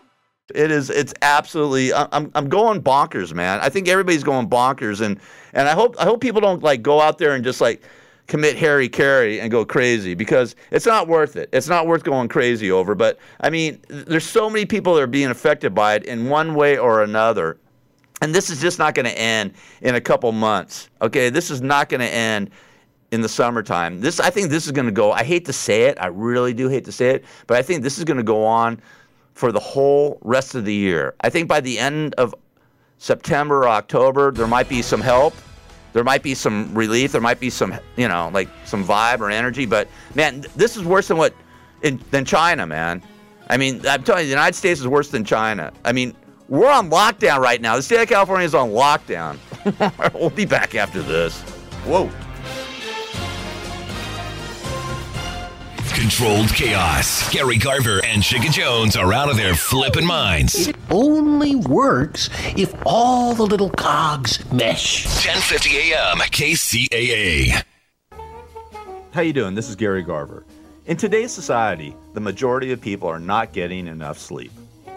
[0.55, 0.89] It is.
[0.89, 1.93] It's absolutely.
[1.93, 2.31] I'm.
[2.35, 3.59] I'm going bonkers, man.
[3.61, 5.19] I think everybody's going bonkers, and
[5.53, 7.83] and I hope I hope people don't like go out there and just like
[8.27, 11.49] commit Harry Carey and go crazy because it's not worth it.
[11.51, 12.95] It's not worth going crazy over.
[12.95, 16.55] But I mean, there's so many people that are being affected by it in one
[16.55, 17.57] way or another.
[18.21, 20.89] And this is just not going to end in a couple months.
[21.01, 22.51] Okay, this is not going to end
[23.11, 23.99] in the summertime.
[23.99, 25.11] This I think this is going to go.
[25.11, 25.97] I hate to say it.
[25.99, 28.45] I really do hate to say it, but I think this is going to go
[28.45, 28.81] on
[29.41, 31.15] for the whole rest of the year.
[31.21, 32.35] I think by the end of
[32.99, 35.33] September or October, there might be some help.
[35.93, 37.11] There might be some relief.
[37.11, 39.65] There might be some, you know, like some vibe or energy.
[39.65, 41.33] But man, this is worse than what
[41.81, 43.01] in, than China, man.
[43.49, 45.73] I mean, I'm telling you, the United States is worse than China.
[45.83, 46.15] I mean,
[46.47, 47.75] we're on lockdown right now.
[47.75, 49.39] The state of California is on lockdown.
[50.13, 51.41] we'll be back after this.
[51.87, 52.11] Whoa.
[55.93, 57.29] Controlled chaos.
[57.31, 60.67] Gary Garver and Chicken Jones are out of their flipping minds.
[60.67, 65.05] It only works if all the little cogs mesh.
[65.05, 66.17] 10:50 a.m.
[66.19, 67.63] KCAA.
[69.11, 69.53] How you doing?
[69.53, 70.45] This is Gary Garver.
[70.85, 74.51] In today's society, the majority of people are not getting enough sleep.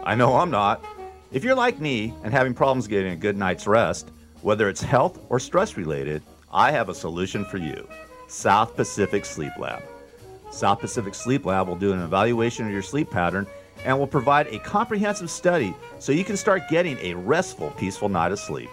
[0.05, 0.85] I know I'm not.
[1.33, 4.11] If you're like me and having problems getting a good night's rest,
[4.43, 7.89] whether it's health or stress related, I have a solution for you.
[8.29, 9.83] South Pacific Sleep Lab.
[10.55, 13.47] South Pacific Sleep Lab will do an evaluation of your sleep pattern
[13.85, 18.33] and will provide a comprehensive study so you can start getting a restful, peaceful night
[18.33, 18.71] of sleep.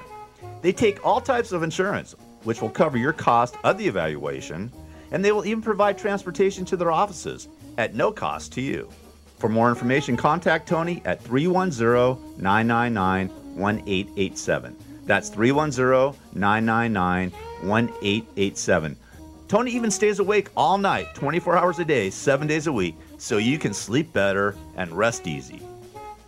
[0.61, 4.71] They take all types of insurance, which will cover your cost of the evaluation,
[5.11, 8.87] and they will even provide transportation to their offices at no cost to you.
[9.39, 14.75] For more information, contact Tony at 310 999 1887.
[15.05, 17.31] That's 310 999
[17.67, 18.97] 1887.
[19.51, 23.35] Tony even stays awake all night, 24 hours a day, 7 days a week, so
[23.35, 25.61] you can sleep better and rest easy.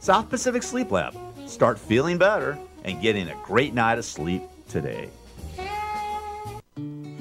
[0.02, 1.16] South Pacific Sleep Lab.
[1.46, 5.10] Start feeling better and getting a great night of sleep today.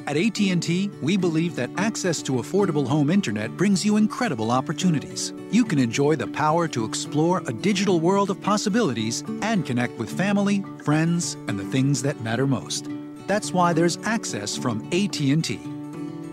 [0.08, 5.32] At AT&T, we believe that access to affordable home internet brings you incredible opportunities.
[5.52, 10.10] You can enjoy the power to explore a digital world of possibilities and connect with
[10.10, 12.88] family, friends, and the things that matter most.
[13.28, 15.60] That's why there's access from AT&T.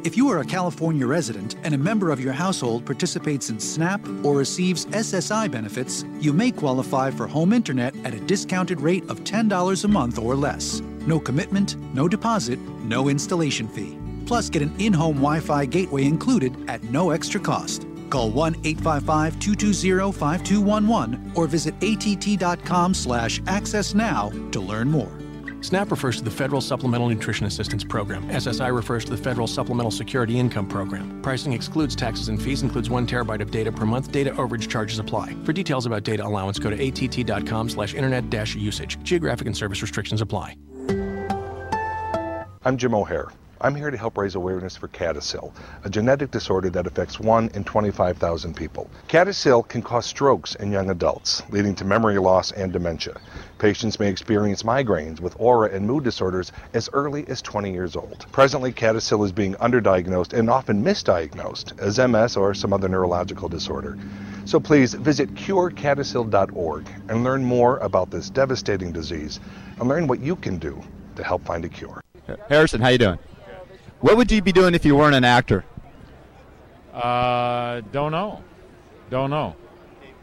[0.05, 4.07] If you are a California resident and a member of your household participates in SNAP
[4.23, 9.25] or receives SSI benefits, you may qualify for home internet at a discounted rate of
[9.25, 10.79] $10 a month or less.
[11.05, 13.99] No commitment, no deposit, no installation fee.
[14.25, 17.85] Plus, get an in home Wi Fi gateway included at no extra cost.
[18.09, 25.18] Call 1 855 220 5211 or visit att.com slash access now to learn more.
[25.61, 28.27] SNAP refers to the Federal Supplemental Nutrition Assistance Program.
[28.29, 31.21] SSI refers to the Federal Supplemental Security Income Program.
[31.21, 34.11] Pricing excludes taxes and fees, includes one terabyte of data per month.
[34.11, 35.35] Data overage charges apply.
[35.43, 39.01] For details about data allowance, go to att.com slash internet dash usage.
[39.03, 40.55] Geographic and service restrictions apply.
[42.63, 43.27] I'm Jim O'Hare.
[43.61, 45.51] I'm here to help raise awareness for CADASIL,
[45.83, 48.89] a genetic disorder that affects 1 in 25,000 people.
[49.09, 53.19] CADASIL can cause strokes in young adults, leading to memory loss and dementia.
[53.57, 58.25] Patients may experience migraines with aura and mood disorders as early as 20 years old.
[58.31, 63.99] Presently, CADASIL is being underdiagnosed and often misdiagnosed as MS or some other neurological disorder.
[64.45, 69.41] So please visit curecadasil.org and learn more about this devastating disease
[69.79, 70.81] and learn what you can do
[71.17, 72.01] to help find a cure.
[72.47, 73.19] Harrison, how you doing?
[74.01, 75.65] What would you be doing if you weren't an actor?
[76.93, 78.43] Uh, don't know.
[79.09, 79.55] Don't know.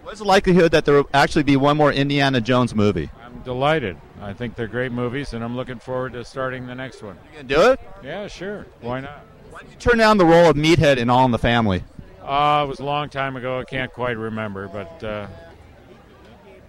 [0.03, 3.11] What's the likelihood that there will actually be one more Indiana Jones movie?
[3.25, 3.97] I'm delighted.
[4.21, 7.19] I think they're great movies, and I'm looking forward to starting the next one.
[7.33, 7.81] You gonna do it?
[8.03, 8.67] Yeah, sure.
[8.81, 9.21] Why not?
[9.51, 11.83] Why did you turn down the role of Meathead in All in the Family?
[12.23, 13.59] Uh, it was a long time ago.
[13.59, 15.27] I can't quite remember, but uh,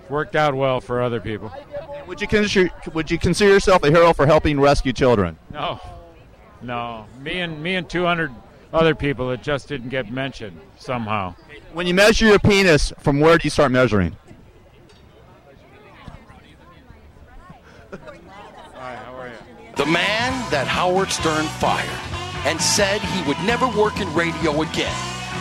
[0.09, 1.51] worked out well for other people.
[2.07, 5.37] Would you consider Would you consider yourself a hero for helping rescue children?
[5.51, 5.79] No,
[6.67, 7.05] no.
[7.21, 8.31] Me and me and 200
[8.73, 11.33] other people that just didn't get mentioned somehow.
[11.73, 14.15] When you measure your penis, from where do you start measuring?
[19.77, 21.87] The man that Howard Stern fired
[22.45, 24.95] and said he would never work in radio again.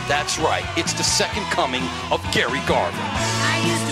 [0.07, 3.86] That's right, it's the second coming of Gary Garver.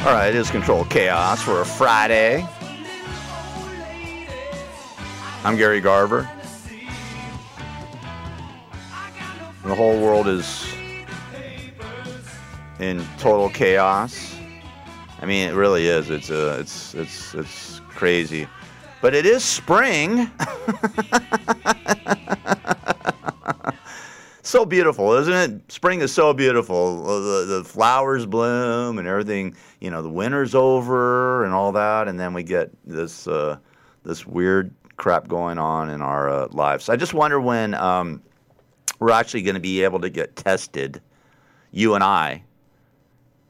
[0.00, 2.48] All right, it is Control Chaos for a Friday.
[5.44, 6.26] I'm Gary Garver.
[9.62, 10.66] the whole world is
[12.78, 14.34] in total chaos.
[15.20, 16.08] I mean, it really is.
[16.08, 18.48] It's uh, it's it's it's crazy,
[19.02, 20.30] but it is spring.
[24.50, 25.72] so beautiful, isn't it?
[25.72, 27.04] Spring is so beautiful.
[27.04, 29.54] The, the flowers bloom and everything.
[29.80, 33.56] You know, the winter's over and all that, and then we get this uh,
[34.02, 36.88] this weird crap going on in our uh, lives.
[36.88, 38.22] I just wonder when um,
[38.98, 41.00] we're actually going to be able to get tested,
[41.70, 42.42] you and I,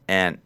[0.07, 0.37] and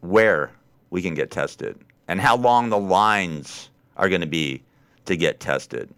[0.00, 0.50] where
[0.90, 1.78] we can get tested,
[2.08, 4.62] and how long the lines are going to be
[5.04, 5.88] to get tested.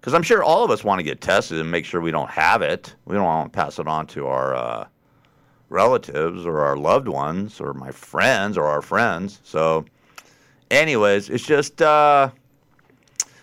[0.00, 2.30] Because I'm sure all of us want to get tested and make sure we don't
[2.30, 2.94] have it.
[3.04, 4.86] We don't want to pass it on to our uh,
[5.68, 9.40] relatives or our loved ones or my friends or our friends.
[9.42, 9.84] So,
[10.70, 12.30] anyways, it's just uh,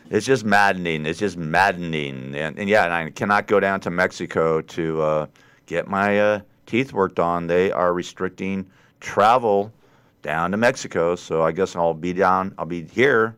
[0.10, 1.06] it's just maddening.
[1.06, 2.36] It's just maddening.
[2.36, 5.28] And, and yeah, and I cannot go down to Mexico to uh,
[5.66, 7.48] get my uh, teeth worked on.
[7.48, 9.74] They are restricting travel
[10.22, 11.16] down to Mexico.
[11.16, 12.54] So I guess I'll be down.
[12.58, 13.36] I'll be here.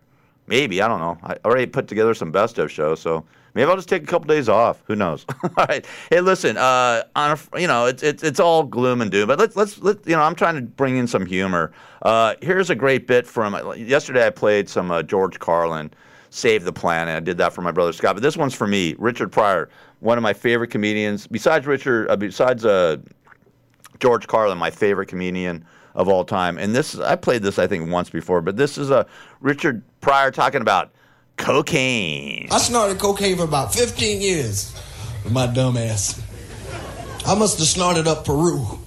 [0.47, 1.17] Maybe I don't know.
[1.23, 4.27] I already put together some best of shows, so maybe I'll just take a couple
[4.27, 4.81] days off.
[4.85, 5.25] Who knows?
[5.43, 5.85] all right.
[6.09, 6.57] Hey, listen.
[6.57, 9.77] Uh, on a, you know, it's it's it's all gloom and doom, but let's let's
[9.79, 10.21] let you know.
[10.21, 11.73] I'm trying to bring in some humor.
[12.01, 14.25] Uh, here's a great bit from yesterday.
[14.25, 15.91] I played some uh, George Carlin.
[16.29, 17.15] Save the Planet.
[17.15, 19.69] I did that for my brother Scott, but this one's for me, Richard Pryor,
[20.01, 21.25] one of my favorite comedians.
[21.25, 22.97] Besides Richard, uh, besides uh,
[23.99, 25.65] George Carlin, my favorite comedian
[25.97, 26.57] of all time.
[26.57, 29.05] And this, I played this I think once before, but this is a
[29.41, 30.91] Richard Pryor talking about
[31.35, 32.47] cocaine.
[32.51, 34.73] I snorted cocaine for about 15 years
[35.23, 36.21] with my dumb ass.
[37.25, 38.79] I must have snorted up Peru.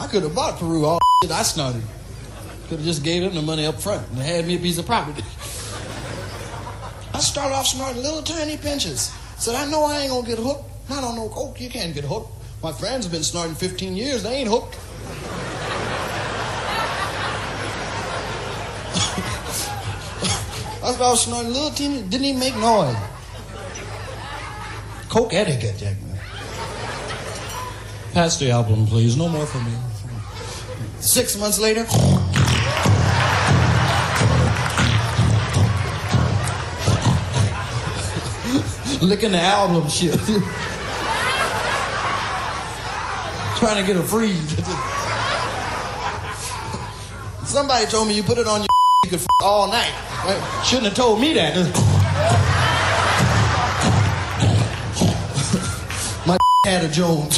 [0.00, 1.82] I could have bought Peru all shit I snorted.
[2.68, 4.86] Could have just gave him the money up front and had me a piece of
[4.86, 5.22] property.
[7.12, 9.14] I started off snorting little tiny pinches.
[9.36, 10.64] Said, I know I ain't gonna get hooked.
[10.88, 12.39] Not on no coke, you can't get hooked.
[12.62, 14.76] My friends have been snorting 15 years, they ain't hooked.
[20.84, 22.96] I started snorting a little teeny, didn't even make noise.
[25.08, 25.96] Coke etiquette, Jack.
[28.12, 29.16] Pass the album, please.
[29.16, 29.72] No more for me.
[31.00, 31.86] Six months later.
[39.06, 40.20] Licking the album shit.
[43.60, 44.56] Trying to get a freeze.
[47.46, 48.68] Somebody told me you put it on your
[49.04, 49.92] you could all night.
[50.24, 50.62] Right?
[50.64, 51.54] Shouldn't have told me that.
[56.26, 57.36] My had a Jones.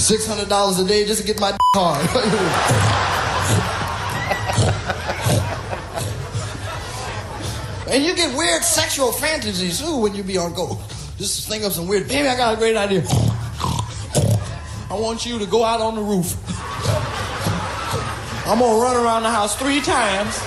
[0.00, 2.00] Six hundred dollars a day just to get my hard.
[7.90, 10.78] and you get weird sexual fantasies too when you be on go.
[11.18, 12.08] Just think of some weird.
[12.08, 13.04] Baby, I got a great idea.
[14.96, 16.38] I want you to go out on the roof.
[18.48, 20.40] I'm gonna run around the house three times.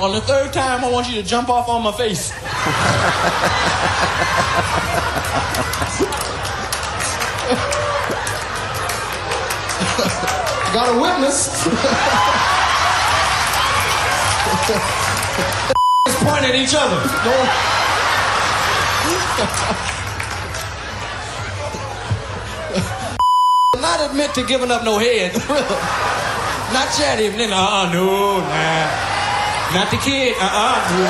[0.00, 2.30] On the third time, I want you to jump off on my face.
[10.72, 11.48] Got a witness.
[16.06, 17.00] Just point at each other.
[17.24, 17.48] Don't-
[24.18, 25.32] Admit to giving up no head.
[26.74, 27.38] Not chat him.
[27.38, 28.90] Then, uh-uh, no, nah.
[29.78, 30.34] Not the kid.
[30.34, 31.06] Uh-uh, no.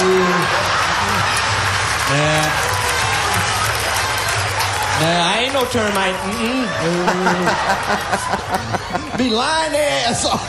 [2.12, 2.44] Nah.
[5.00, 6.20] Nah, I ain't no termite.
[6.20, 6.68] Mm-mm.
[9.08, 9.16] No.
[9.16, 10.44] Be lying ass off.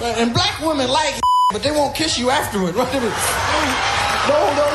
[0.00, 1.18] And black women like
[1.50, 2.76] but they won't kiss you afterward.
[2.76, 2.92] Right?
[2.92, 4.70] No, no.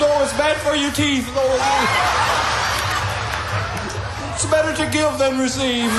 [0.00, 1.34] No, it's bad for your teeth.
[1.34, 2.39] No,
[4.42, 5.90] it's better to give than receive.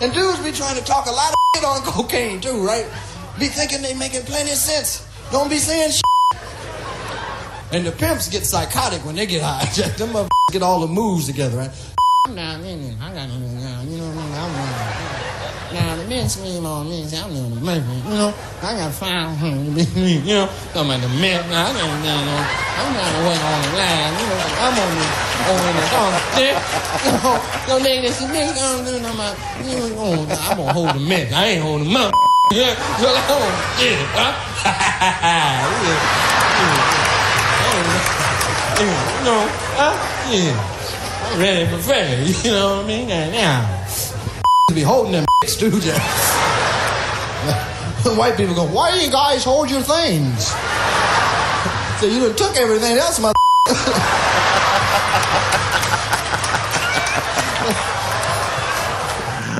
[0.00, 2.84] And dudes be trying to talk a lot of shit on cocaine too, right?
[3.40, 5.08] Be thinking they making plenty of sense.
[5.32, 6.02] Don't be saying shit.
[7.72, 9.64] And the pimps get psychotic when they get high.
[9.96, 11.70] Them motherfuckers get all the moves together, right?
[12.26, 15.07] I you know, what I'm
[15.72, 18.34] now the men scream on me I'm doing the money, you know.
[18.62, 20.46] I got five hundred, you know.
[20.72, 22.40] Talking about the men, now I got, you know,
[22.78, 24.40] I'm trying to wait on the line, you know.
[24.64, 25.06] I'm on the,
[25.48, 26.14] on the phone,
[27.04, 27.36] you know.
[27.66, 31.32] Don't make this big, I'm doing on my, you know, I'm gonna hold the men.
[31.32, 32.14] I ain't holding them up.
[32.52, 34.32] Yeah, so I'm gonna, yeah, huh?
[35.24, 35.68] yeah,
[36.64, 36.98] yeah.
[38.78, 39.42] You know,
[39.76, 39.94] huh?
[40.30, 40.78] Yeah.
[41.28, 43.08] I'm ready for fair, you know what I mean?
[43.08, 43.77] Now,
[44.68, 45.80] to be holding them too.
[45.80, 46.02] Jack.
[48.16, 50.54] White people go, why do you guys hold your things?
[51.98, 53.32] So you done took everything else, my.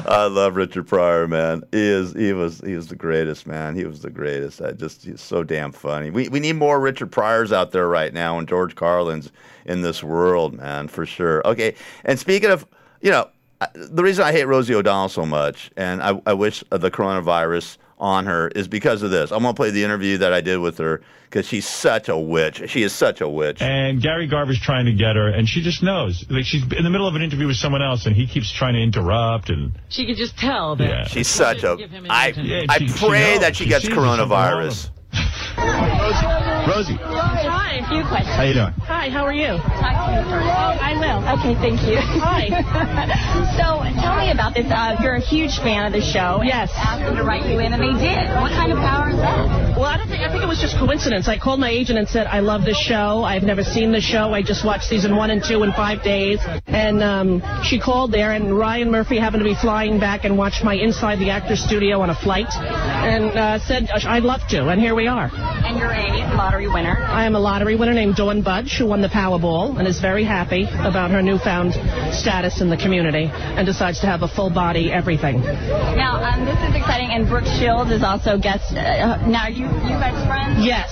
[0.07, 1.65] I love Richard Pryor, man.
[1.73, 3.75] He is he was he was the greatest, man.
[3.75, 4.63] He was the greatest.
[4.63, 6.11] I just he's so damn funny.
[6.11, 9.33] We we need more Richard Pryors out there right now and George Carlins
[9.67, 11.45] in this world, man, for sure.
[11.45, 12.69] Okay, and speaking of,
[13.01, 13.29] you know,
[13.75, 18.27] the reason I hate Rosie O'Donnell so much, and I, I wish the coronavirus on
[18.27, 19.33] her is because of this.
[19.33, 22.63] I'm gonna play the interview that I did with her because she's such a witch.
[22.71, 23.61] She is such a witch.
[23.61, 26.25] And Gary Garver's trying to get her, and she just knows.
[26.31, 28.75] Like she's in the middle of an interview with someone else, and he keeps trying
[28.75, 29.51] to interrupt.
[29.51, 30.89] And She could just tell that.
[30.89, 31.05] Yeah.
[31.09, 31.77] She's such a.
[32.09, 33.41] I Yeah, I she- she pray knows.
[33.41, 33.97] that she, She gets sees it.
[33.97, 34.91] Something wrong with coronavirus.
[36.69, 38.35] Rosie, Hi, a few questions.
[38.35, 38.73] how you doing?
[38.87, 39.55] Hi, how are you?
[39.55, 41.21] Oh, I will.
[41.39, 41.99] Okay, thank you.
[42.01, 42.49] Hi.
[43.59, 44.67] so, tell me about this.
[44.67, 46.43] Uh, you're a huge fan of the show.
[46.43, 46.71] Yes.
[46.75, 48.31] Asked them to write you in, and they did.
[48.41, 49.77] What kind of power is that?
[49.77, 51.29] Well, I don't think I think it was just coincidence.
[51.29, 53.23] I called my agent and said I love this show.
[53.23, 54.33] I've never seen the show.
[54.33, 56.41] I just watched season one and two in five days.
[56.67, 60.65] And um, she called there, and Ryan Murphy happened to be flying back and watched
[60.65, 64.69] my Inside the Actors Studio on a flight, and uh, said I'd love to.
[64.69, 65.31] And here we are.
[65.35, 66.97] And you're a lottery winner.
[67.03, 70.25] I am a lottery winner named Dawn Budge, who won the Powerball and is very
[70.25, 71.73] happy about her newfound
[72.15, 75.41] status in the community and decides to have a full body everything.
[75.41, 78.73] Now, um, this is exciting, and Brooke Shields is also guest.
[78.73, 80.65] Uh, now, are you you guys friends?
[80.65, 80.89] Yes.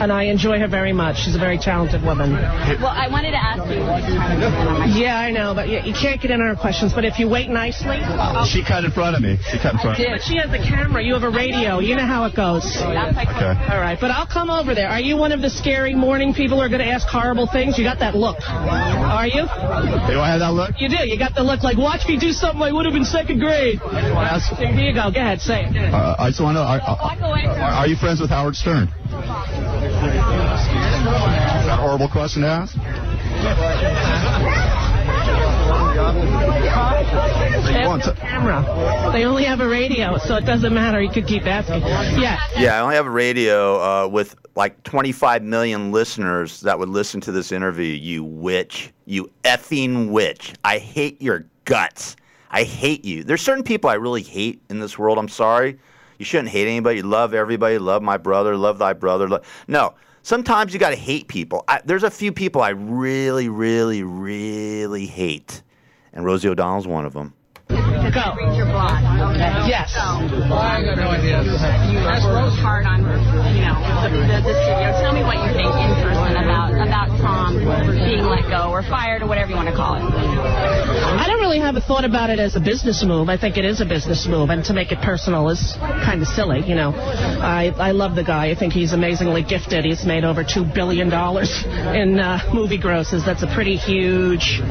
[0.00, 1.18] And I enjoy her very much.
[1.24, 2.32] She's a very talented woman.
[2.32, 3.82] Well, I wanted to ask you.
[5.00, 6.92] Yeah, I know, but you, you can't get in on her questions.
[6.94, 7.98] But if you wait nicely,
[8.46, 9.36] She cut in front of me.
[9.50, 9.98] She cut in front.
[9.98, 11.02] But she has a camera.
[11.02, 11.78] You have a radio.
[11.80, 12.64] You know how it goes.
[12.76, 12.94] Okay.
[13.70, 14.88] All right, but I'll come over there.
[14.88, 17.76] Are you one of the scary morning people are going to ask horrible things?
[17.76, 18.40] You got that look.
[18.48, 19.44] Are you?
[19.44, 20.80] Do I have that look?
[20.80, 21.06] You do.
[21.06, 23.78] You got the look like, watch me do something I would have in second grade.
[23.78, 25.12] Here you go.
[25.12, 25.42] Go ahead.
[25.42, 25.76] Say it.
[25.92, 28.88] Uh, I just want to know, are, are, are you friends with Howard Stern?
[28.88, 28.94] Is
[31.68, 32.72] that a horrible question to ask?
[36.14, 39.10] They have a camera.
[39.12, 41.00] They only have a radio, so it doesn't matter.
[41.00, 41.82] You could keep asking.
[42.20, 42.38] Yeah.
[42.56, 47.20] Yeah, I only have a radio uh, with like 25 million listeners that would listen
[47.22, 47.92] to this interview.
[47.92, 48.92] You witch.
[49.06, 50.54] You effing witch.
[50.64, 52.16] I hate your guts.
[52.50, 53.24] I hate you.
[53.24, 55.18] There's certain people I really hate in this world.
[55.18, 55.78] I'm sorry.
[56.18, 57.02] You shouldn't hate anybody.
[57.02, 57.78] Love everybody.
[57.78, 58.56] Love my brother.
[58.56, 59.40] Love thy brother.
[59.68, 59.94] No.
[60.22, 61.64] Sometimes you got to hate people.
[61.68, 65.62] I, there's a few people I really, really, really hate.
[66.12, 67.34] And Rosie O'Donnell's one of them.
[67.68, 68.32] Go.
[68.56, 69.04] Your blog.
[69.36, 69.68] Okay.
[69.68, 69.92] Yes.
[69.92, 71.44] So, I got no idea.
[71.44, 73.04] You worked hard on,
[73.52, 74.96] you know, the, the, the studio.
[74.96, 77.60] Tell me what you think in person about about Tom
[77.92, 80.02] being let go or fired or whatever you want to call it.
[81.28, 83.28] I don't really have a thought about it as a business move.
[83.28, 86.28] I think it is a business move, and to make it personal is kind of
[86.28, 86.64] silly.
[86.66, 88.48] You know, I I love the guy.
[88.50, 89.84] I think he's amazingly gifted.
[89.84, 93.26] He's made over two billion dollars in uh, movie grosses.
[93.26, 94.62] That's a pretty huge,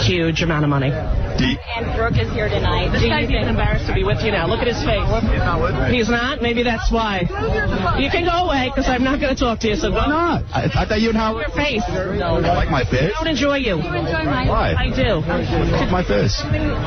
[0.00, 0.92] huge amount of money.
[1.38, 2.90] And Brooke is here tonight.
[2.90, 4.48] This guy's even embarrassed to be with you now.
[4.48, 5.04] Look at his face.
[5.30, 5.96] He's not with me.
[5.96, 6.42] He's not.
[6.42, 7.20] Maybe that's why.
[8.00, 9.76] You can go away because I'm not going to talk to you.
[9.76, 10.10] So Why go.
[10.10, 10.42] not?
[10.50, 11.46] I, I thought you and Howard.
[11.46, 11.84] Your face.
[11.86, 13.14] You like my face?
[13.14, 13.78] I don't enjoy you.
[13.78, 14.48] You enjoy mine?
[14.48, 14.74] Why?
[14.74, 15.22] I do.
[15.98, 16.42] Look my face.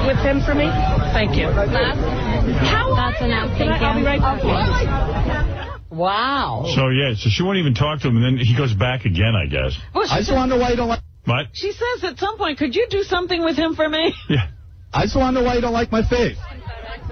[0.08, 0.68] With him for me?
[1.12, 1.48] Thank you.
[1.52, 3.58] How That's enough.
[3.58, 3.86] Thank you.
[3.86, 5.82] I'll be right back.
[5.90, 6.64] Wow.
[6.74, 9.36] So, yeah, so she won't even talk to him, and then he goes back again,
[9.36, 9.78] I guess.
[9.94, 11.02] Well, I just said- want why you don't like...
[11.26, 11.48] What?
[11.52, 14.14] She says at some point, could you do something with him for me?
[14.30, 14.48] Yeah.
[14.94, 16.38] I just want to know why you don't like my face.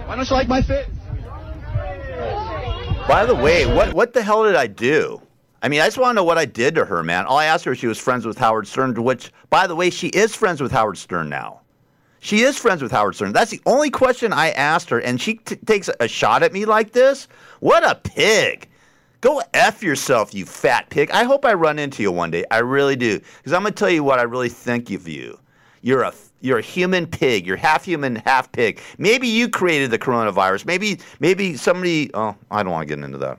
[0.05, 0.87] Why don't you like my face?
[3.07, 5.21] By the way, what what the hell did I do?
[5.61, 7.25] I mean, I just want to know what I did to her, man.
[7.25, 9.89] All I asked her if she was friends with Howard Stern, which, by the way,
[9.89, 11.61] she is friends with Howard Stern now.
[12.19, 13.31] She is friends with Howard Stern.
[13.33, 16.65] That's the only question I asked her, and she t- takes a shot at me
[16.65, 17.27] like this.
[17.59, 18.67] What a pig!
[19.21, 21.11] Go f yourself, you fat pig.
[21.11, 22.45] I hope I run into you one day.
[22.51, 25.37] I really do, because I'm gonna tell you what I really think of you.
[25.81, 27.45] You're a you're a human pig.
[27.45, 28.79] You're half human, half pig.
[28.97, 30.65] Maybe you created the coronavirus.
[30.65, 32.09] Maybe maybe somebody.
[32.13, 33.37] Oh, I don't want to get into that.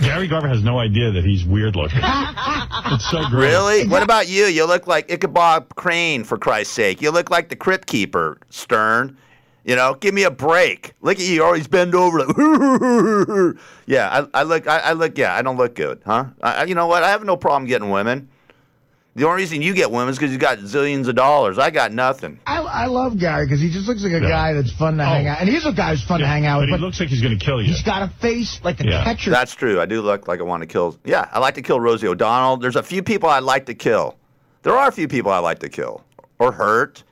[0.00, 2.00] Gary Garver has no idea that he's weird looking.
[2.02, 3.48] it's so great.
[3.48, 3.88] Really?
[3.88, 4.44] What about you?
[4.46, 7.00] You look like Ichabod Crane, for Christ's sake.
[7.00, 9.16] You look like the Crypt Keeper, Stern.
[9.64, 10.92] You know, give me a break.
[11.00, 12.18] Look at you, you always bend over.
[12.26, 12.36] Like,
[13.86, 14.66] yeah, I, I look.
[14.66, 15.16] I, I look.
[15.16, 16.26] Yeah, I don't look good, huh?
[16.42, 17.02] I, I- you know what?
[17.02, 18.28] I have no problem getting women.
[19.16, 21.56] The only reason you get women is because you got zillions of dollars.
[21.56, 22.40] I got nothing.
[22.46, 25.28] I, I love Gary because he just looks like a guy that's fun to hang
[25.28, 25.30] oh.
[25.30, 25.40] out.
[25.40, 26.70] And he's a guy who's fun to hang out with.
[26.70, 27.68] But he looks like he's going to kill you.
[27.68, 29.04] He's got a face like a Yeah.
[29.04, 29.30] catcher.
[29.30, 29.80] That's true.
[29.80, 30.98] I do look like I want to kill.
[31.04, 32.56] Yeah, I like to kill Rosie O'Donnell.
[32.56, 34.16] There's a few people I'd like to kill.
[34.62, 36.04] There are a few people I like to kill
[36.40, 37.04] or hurt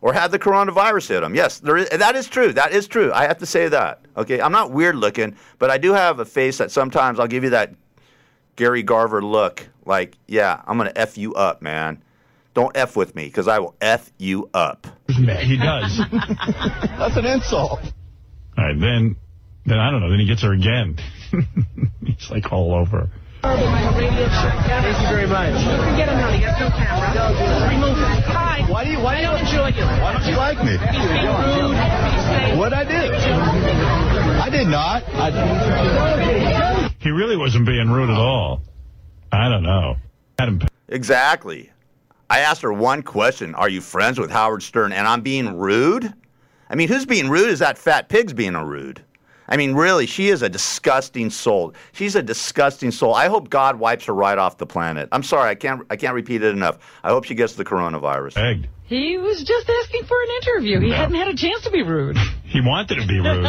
[0.00, 1.34] or have the coronavirus hit them.
[1.34, 2.52] Yes, there is, that is true.
[2.54, 3.12] That is true.
[3.12, 4.00] I have to say that.
[4.16, 7.44] Okay, I'm not weird looking, but I do have a face that sometimes I'll give
[7.44, 7.74] you that
[8.60, 9.66] Gary Garver look.
[9.86, 12.02] Like, yeah, I'm gonna f you up, man.
[12.52, 14.86] Don't f with me because I will f you up.
[15.08, 15.24] He
[15.56, 15.98] does.
[16.12, 17.80] That's an insult.
[18.58, 19.16] All right, then,
[19.64, 20.10] then I don't know.
[20.10, 20.98] Then he gets her again.
[22.04, 23.08] He's like all over.
[23.40, 25.56] Thank you very much.
[25.56, 26.34] You can get him out.
[26.34, 27.70] He has no camera.
[27.70, 28.22] Remove him.
[28.28, 28.70] Hi.
[28.70, 28.98] Why do you?
[28.98, 29.86] Why I don't enjoy you.
[29.86, 30.76] Why don't you like me?
[30.76, 32.58] He's being rude.
[32.58, 33.14] What'd I do?
[34.38, 35.02] I did not.
[35.14, 36.69] I,
[37.00, 38.20] He really wasn't being rude at oh.
[38.20, 38.62] all.
[39.32, 39.96] I don't know.
[40.38, 41.70] Adam, Exactly.
[42.28, 44.92] I asked her one question Are you friends with Howard Stern?
[44.92, 46.12] And I'm being rude?
[46.68, 47.48] I mean, who's being rude?
[47.48, 49.02] Is that fat pig's being a rude?
[49.48, 51.74] I mean, really, she is a disgusting soul.
[51.90, 53.14] She's a disgusting soul.
[53.14, 55.08] I hope God wipes her right off the planet.
[55.10, 56.78] I'm sorry, I can't, I can't repeat it enough.
[57.02, 58.36] I hope she gets the coronavirus.
[58.36, 58.68] Egged.
[58.84, 60.78] He was just asking for an interview.
[60.80, 62.16] He hadn't had a chance to be rude.
[62.44, 63.44] He wanted to be rude.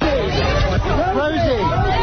[0.00, 1.95] How are you?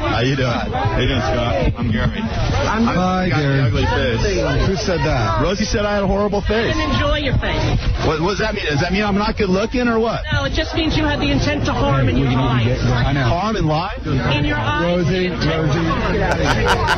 [0.00, 0.48] How you doing?
[0.48, 1.72] How you doing, Scott?
[1.78, 2.20] I'm Gary.
[2.20, 3.58] I'm Hi, got Gary.
[3.58, 4.66] an ugly face.
[4.66, 5.42] Who said that?
[5.42, 6.74] Rosie said I had a horrible face.
[6.76, 7.62] And enjoy your face.
[8.06, 8.64] What, what does that mean?
[8.66, 10.22] Does that mean I'm not good looking or what?
[10.32, 12.80] No, it just means you had the intent to harm in your eyes.
[12.82, 13.22] I know.
[13.24, 13.94] Harm and lie?
[14.04, 14.84] In your eyes.
[15.06, 15.80] Rosie, Rosie.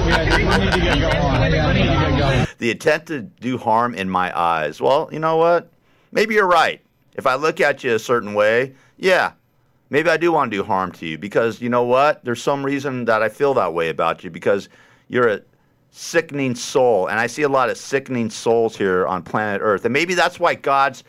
[0.04, 1.52] We need to get going.
[1.52, 2.46] Yeah, we need to get going.
[2.58, 4.80] The intent to do harm in my eyes.
[4.80, 5.70] Well, you know what?
[6.12, 6.80] Maybe you're right.
[7.14, 9.32] If I look at you a certain way, yeah,
[9.94, 12.24] maybe I do want to do harm to you because you know what?
[12.24, 14.68] There's some reason that I feel that way about you because
[15.06, 15.40] you're a
[15.92, 17.06] sickening soul.
[17.06, 19.84] And I see a lot of sickening souls here on planet Earth.
[19.84, 21.04] And maybe that's why God's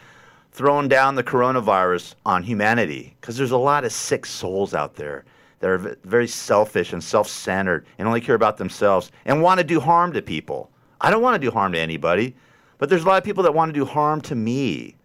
[0.52, 5.26] thrown down the coronavirus on humanity because there's a lot of sick souls out there
[5.62, 9.64] that are very selfish and self centered and only care about themselves and want to
[9.64, 10.70] do harm to people.
[11.02, 12.36] I don't want to do harm to anybody,
[12.78, 14.96] but there's a lot of people that want to do harm to me.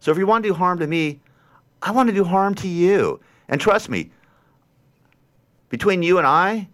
[0.00, 1.20] So if you want to do harm to me,
[1.82, 3.20] I want to do harm to you.
[3.48, 4.10] And trust me,
[5.68, 6.68] between you and I,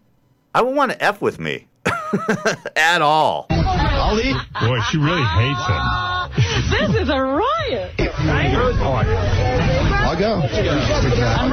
[0.54, 1.66] I won't want to F with me
[2.76, 3.46] at all.
[3.50, 4.36] I'll eat.
[4.60, 5.80] Boy, she really hates him.
[6.70, 7.94] This is a riot.
[10.04, 10.42] I'll go.
[11.34, 11.50] I'll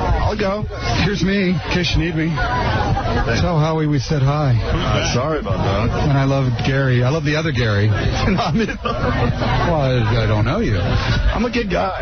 [0.00, 0.13] go.
[0.38, 2.26] Here's me, in case you need me.
[3.40, 4.50] Tell Howie we said hi.
[4.60, 6.08] Uh, sorry about that.
[6.08, 7.04] And I love Gary.
[7.04, 7.88] I love the other Gary.
[9.64, 10.76] Well, I, I don't know you.
[10.76, 11.98] I'm a good guy.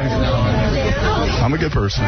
[1.42, 2.02] I'm a good person.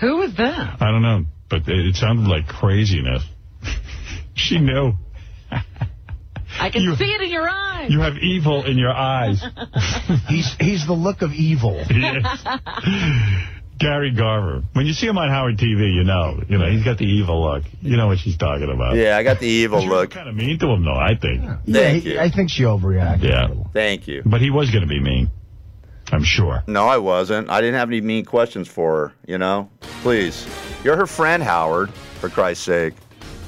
[0.00, 0.76] Who was that?
[0.80, 3.22] I don't know, but it, it sounded like craziness.
[4.34, 4.92] she knew.
[5.50, 7.90] I can You- see it in your eyes.
[7.90, 9.42] You have evil in your eyes.
[10.28, 11.82] He's he's the look of evil.
[11.84, 12.24] He is.
[13.80, 14.62] Gary Garver.
[14.74, 16.42] When you see him on Howard TV, you know.
[16.48, 17.64] You know, he's got the evil look.
[17.80, 18.94] You know what she's talking about.
[18.94, 20.10] Yeah, I got the evil look.
[20.10, 21.42] kind of mean to him, though, I think.
[21.42, 22.20] Yeah, Thank he- you.
[22.20, 23.22] I think she overreacted.
[23.24, 23.48] Yeah.
[23.72, 24.22] Thank you.
[24.24, 25.30] But he was going to be mean.
[26.12, 26.62] I'm sure.
[26.66, 27.48] No, I wasn't.
[27.48, 29.70] I didn't have any mean questions for her, you know?
[30.02, 30.46] Please.
[30.84, 32.94] You're her friend, Howard, for Christ's sake.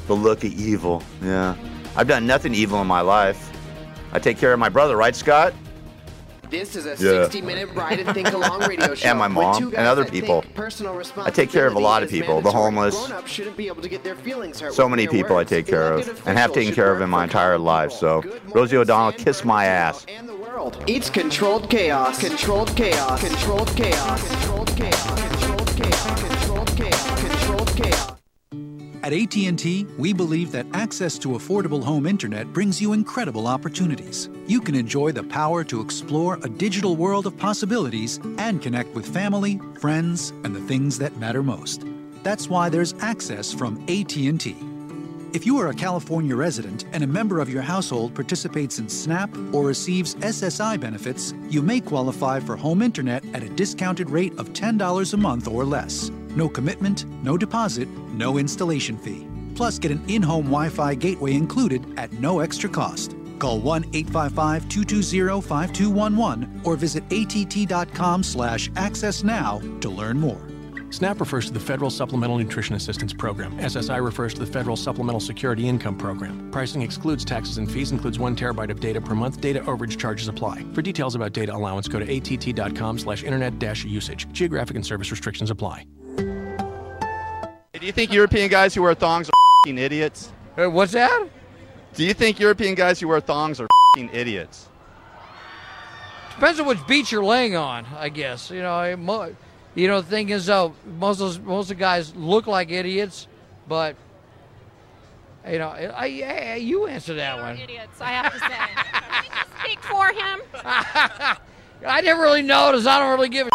[0.07, 1.03] The look of evil.
[1.23, 1.57] Yeah.
[1.95, 3.51] I've done nothing evil in my life.
[4.13, 5.53] I take care of my brother, right, Scott?
[6.53, 7.29] This is a Yeah.
[7.29, 9.09] 60-minute ride and think along radio show.
[9.09, 10.45] And my with mom and other people.
[10.55, 12.43] personal I take care of a lot of people.
[12.43, 13.11] The homeless.
[13.25, 16.07] Shouldn't be able to get their feelings hurt So many people I take care of
[16.27, 17.91] and have taken care of in my entire life.
[17.91, 18.23] So
[18.55, 20.05] Rosie O'Donnell, kiss my ass.
[20.87, 21.09] It's.
[21.09, 22.21] Controlled chaos.
[22.21, 23.21] Controlled chaos.
[23.27, 24.29] Controlled chaos.
[24.29, 25.32] Controlled chaos.
[29.05, 34.29] At AT&T, we believe that access to affordable home internet brings you incredible opportunities.
[34.47, 39.13] You can enjoy the power to explore a digital world of possibilities and connect with
[39.13, 41.85] family, friends, and the things that matter most.
[42.23, 44.55] That's why there's access from AT&T.
[45.33, 49.37] If you are a California resident and a member of your household participates in SNAP
[49.53, 54.53] or receives SSI benefits, you may qualify for home internet at a discounted rate of
[54.53, 56.13] $10 a month or less.
[56.35, 59.27] No commitment, no deposit, no installation fee.
[59.55, 63.17] Plus, get an in home Wi Fi gateway included at no extra cost.
[63.39, 70.41] Call 1 855 220 5211 or visit att.com slash access now to learn more.
[70.93, 73.57] SNAP refers to the Federal Supplemental Nutrition Assistance Program.
[73.59, 76.51] SSI refers to the Federal Supplemental Security Income Program.
[76.51, 79.41] Pricing excludes taxes and fees, includes one terabyte of data per month.
[79.41, 80.65] Data overage charges apply.
[80.75, 83.55] For details about data allowance, go to att.com slash internet
[83.85, 84.31] usage.
[84.33, 85.87] Geographic and service restrictions apply.
[87.83, 89.33] Do you think European guys who wear thongs are
[89.65, 90.31] fing idiots?
[90.55, 91.29] what's that?
[91.95, 93.67] Do you think European guys who wear thongs are
[93.97, 94.69] fing idiots?
[96.37, 98.53] Depends on which beach you're laying on, I guess.
[98.53, 99.35] You know, mo-
[99.75, 102.71] you know, the thing is, though, most of those, most of the guys look like
[102.71, 103.27] idiots,
[103.67, 103.97] but
[105.45, 107.59] You know, I, I, you answer that one.
[107.59, 108.47] Idiots, I have to say.
[108.47, 110.41] Can we just speak for him?
[111.85, 112.87] I never really noticed.
[112.87, 113.51] I don't really give a.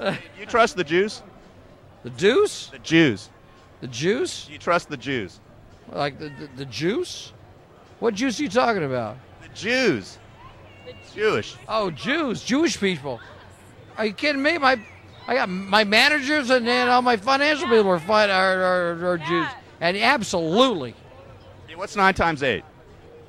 [0.00, 1.22] Oh, you trust the Jews?
[2.02, 2.66] The Deuce?
[2.66, 3.30] The Jews.
[3.80, 4.48] The juice?
[4.50, 5.40] You trust the Jews?
[5.92, 7.32] Like the, the, the juice?
[8.00, 9.16] What juice are you talking about?
[9.42, 10.18] The Jews.
[10.86, 11.56] The Jewish.
[11.68, 13.20] Oh, Jews, Jewish people.
[13.96, 14.58] Are you kidding me?
[14.58, 14.80] My,
[15.26, 19.18] I got my managers and then all my financial people are fine, are, are, are
[19.18, 19.48] Jews,
[19.80, 20.94] and absolutely.
[21.66, 22.64] Hey, what's nine times eight?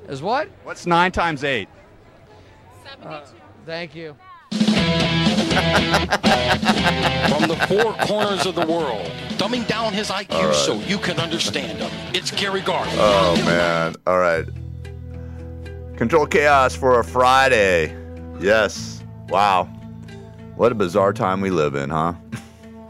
[0.08, 0.48] Is what?
[0.64, 1.68] What's nine times eight?
[3.02, 3.24] Uh,
[3.66, 4.16] thank you.
[7.28, 10.54] From the four corners of the world, dumbing down his IQ right.
[10.54, 11.90] so you can understand him.
[12.14, 12.90] It's Gary Garver.
[12.94, 13.94] Oh man!
[14.06, 14.46] All right.
[15.96, 17.96] Control chaos for a Friday.
[18.40, 19.04] Yes.
[19.28, 19.64] Wow.
[20.56, 22.14] What a bizarre time we live in, huh?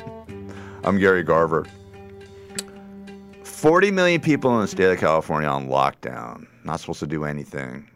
[0.84, 1.66] I'm Gary Garver.
[3.44, 6.46] 40 million people in the state of California on lockdown.
[6.64, 7.90] Not supposed to do anything.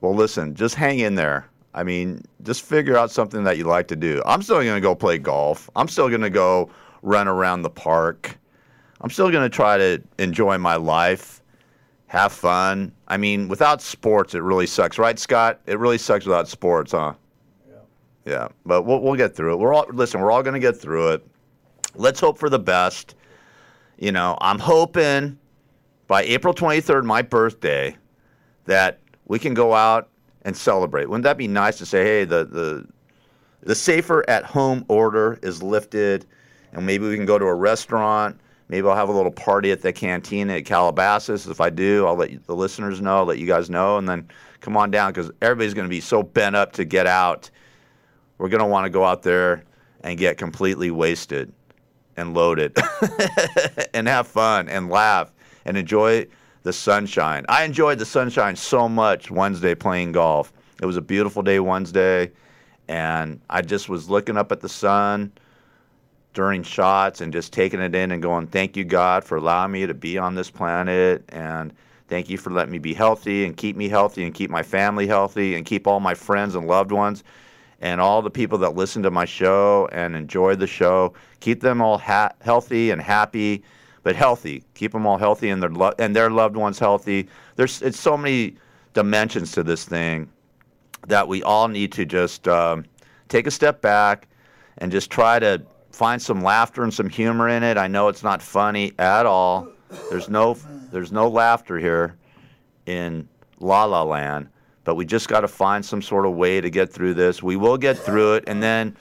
[0.00, 1.49] Well, listen, just hang in there.
[1.74, 4.22] I mean, just figure out something that you like to do.
[4.26, 5.70] I'm still going to go play golf.
[5.76, 6.70] I'm still going to go
[7.02, 8.36] run around the park.
[9.00, 11.42] I'm still going to try to enjoy my life,
[12.08, 12.92] have fun.
[13.08, 15.60] I mean, without sports, it really sucks, right, Scott?
[15.66, 17.14] It really sucks without sports, huh?
[17.68, 17.76] Yeah.
[18.26, 19.56] Yeah, but we'll, we'll get through it.
[19.58, 20.20] We're all listen.
[20.20, 21.26] We're all going to get through it.
[21.94, 23.14] Let's hope for the best.
[23.98, 25.38] You know, I'm hoping
[26.08, 27.96] by April 23rd, my birthday,
[28.64, 30.08] that we can go out
[30.42, 31.08] and celebrate.
[31.08, 32.86] Wouldn't that be nice to say, hey, the the
[33.62, 36.26] the safer at home order is lifted,
[36.72, 38.40] and maybe we can go to a restaurant.
[38.68, 41.46] Maybe I'll have a little party at the cantina at Calabasas.
[41.48, 44.08] If I do, I'll let you, the listeners know, I'll let you guys know, and
[44.08, 44.28] then
[44.60, 47.50] come on down because everybody's going to be so bent up to get out.
[48.38, 49.64] We're going to want to go out there
[50.02, 51.52] and get completely wasted
[52.16, 52.76] and loaded
[53.94, 55.32] and have fun and laugh
[55.64, 56.26] and enjoy
[56.62, 57.44] the sunshine.
[57.48, 60.52] I enjoyed the sunshine so much Wednesday playing golf.
[60.82, 62.30] It was a beautiful day Wednesday,
[62.88, 65.32] and I just was looking up at the sun
[66.32, 69.86] during shots and just taking it in and going, Thank you, God, for allowing me
[69.86, 71.24] to be on this planet.
[71.30, 71.72] And
[72.08, 75.06] thank you for letting me be healthy and keep me healthy and keep my family
[75.06, 77.24] healthy and keep all my friends and loved ones
[77.80, 81.14] and all the people that listen to my show and enjoy the show.
[81.40, 83.62] Keep them all ha- healthy and happy,
[84.02, 84.64] but healthy.
[84.74, 87.28] Keep them all healthy and their lo- and their loved ones healthy.
[87.56, 88.56] There's it's so many
[88.94, 90.28] dimensions to this thing
[91.06, 92.84] that we all need to just um,
[93.28, 94.28] take a step back
[94.78, 97.76] and just try to find some laughter and some humor in it.
[97.76, 99.68] I know it's not funny at all.
[100.08, 100.56] There's no
[100.90, 102.16] there's no laughter here
[102.86, 103.28] in
[103.58, 104.48] La La Land,
[104.84, 107.42] but we just got to find some sort of way to get through this.
[107.42, 108.96] We will get through it, and then.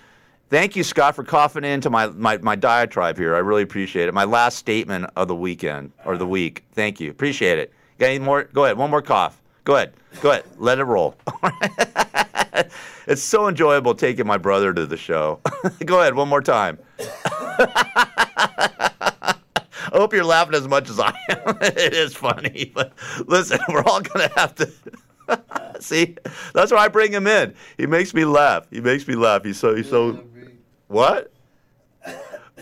[0.49, 3.35] Thank you, Scott, for coughing into my, my, my diatribe here.
[3.35, 4.15] I really appreciate it.
[4.15, 6.65] My last statement of the weekend or the week.
[6.73, 7.11] Thank you.
[7.11, 7.71] Appreciate it.
[7.99, 8.43] Got any more?
[8.45, 8.75] Go ahead.
[8.75, 9.39] One more cough.
[9.63, 9.93] Go ahead.
[10.21, 10.45] Go ahead.
[10.57, 11.15] Let it roll.
[13.05, 15.39] it's so enjoyable taking my brother to the show.
[15.85, 16.15] Go ahead.
[16.15, 16.79] One more time.
[19.91, 21.57] I hope you're laughing as much as I am.
[21.61, 22.93] it is funny, but
[23.27, 24.71] listen, we're all gonna have to.
[25.79, 26.15] See,
[26.53, 27.53] that's why I bring him in.
[27.77, 28.67] He makes me laugh.
[28.69, 29.43] He makes me laugh.
[29.43, 30.23] He's so he's so.
[30.89, 31.31] What?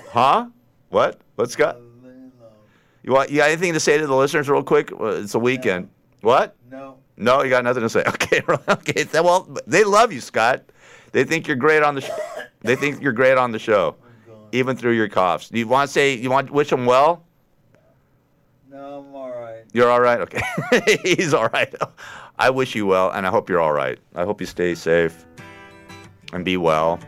[0.09, 0.47] Huh?
[0.89, 1.19] What?
[1.36, 1.78] What's got?
[3.03, 3.30] You want?
[3.30, 4.91] You got anything to say to the listeners, real quick?
[4.91, 5.89] It's a weekend.
[6.21, 6.55] What?
[6.69, 6.97] No.
[7.15, 8.03] No, you got nothing to say.
[8.07, 9.05] Okay, okay.
[9.13, 10.63] Well, they love you, Scott.
[11.13, 12.01] They think you're great on the.
[12.01, 12.09] Sh-
[12.61, 13.95] they think you're great on the show,
[14.30, 15.47] oh even through your coughs.
[15.49, 16.13] Do you want to say?
[16.13, 17.23] You want to wish them well?
[18.69, 19.63] No, I'm all right.
[19.71, 20.19] You're all right.
[20.19, 20.41] Okay,
[21.03, 21.73] he's all right.
[22.38, 23.97] I wish you well, and I hope you're all right.
[24.15, 25.25] I hope you stay safe
[26.34, 26.99] and be well,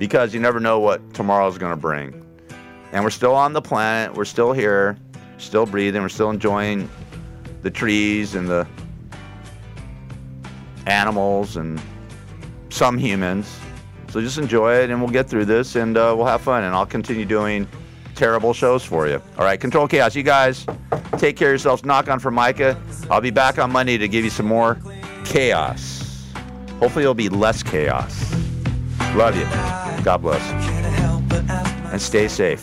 [0.00, 2.24] because you never know what tomorrow's going to bring.
[2.92, 4.16] And we're still on the planet.
[4.16, 4.96] We're still here,
[5.36, 6.00] still breathing.
[6.00, 6.88] We're still enjoying
[7.60, 8.66] the trees and the
[10.86, 11.80] animals and
[12.70, 13.60] some humans.
[14.08, 16.64] So just enjoy it, and we'll get through this, and uh, we'll have fun.
[16.64, 17.68] And I'll continue doing
[18.14, 19.22] terrible shows for you.
[19.36, 20.16] All right, Control Chaos.
[20.16, 20.64] You guys
[21.18, 21.84] take care of yourselves.
[21.84, 22.80] Knock on for Micah.
[23.10, 24.80] I'll be back on Monday to give you some more
[25.26, 26.26] chaos.
[26.78, 28.49] Hopefully, it'll be less chaos.
[29.16, 29.44] Love you.
[30.04, 30.42] God bless.
[31.92, 32.62] And stay safe.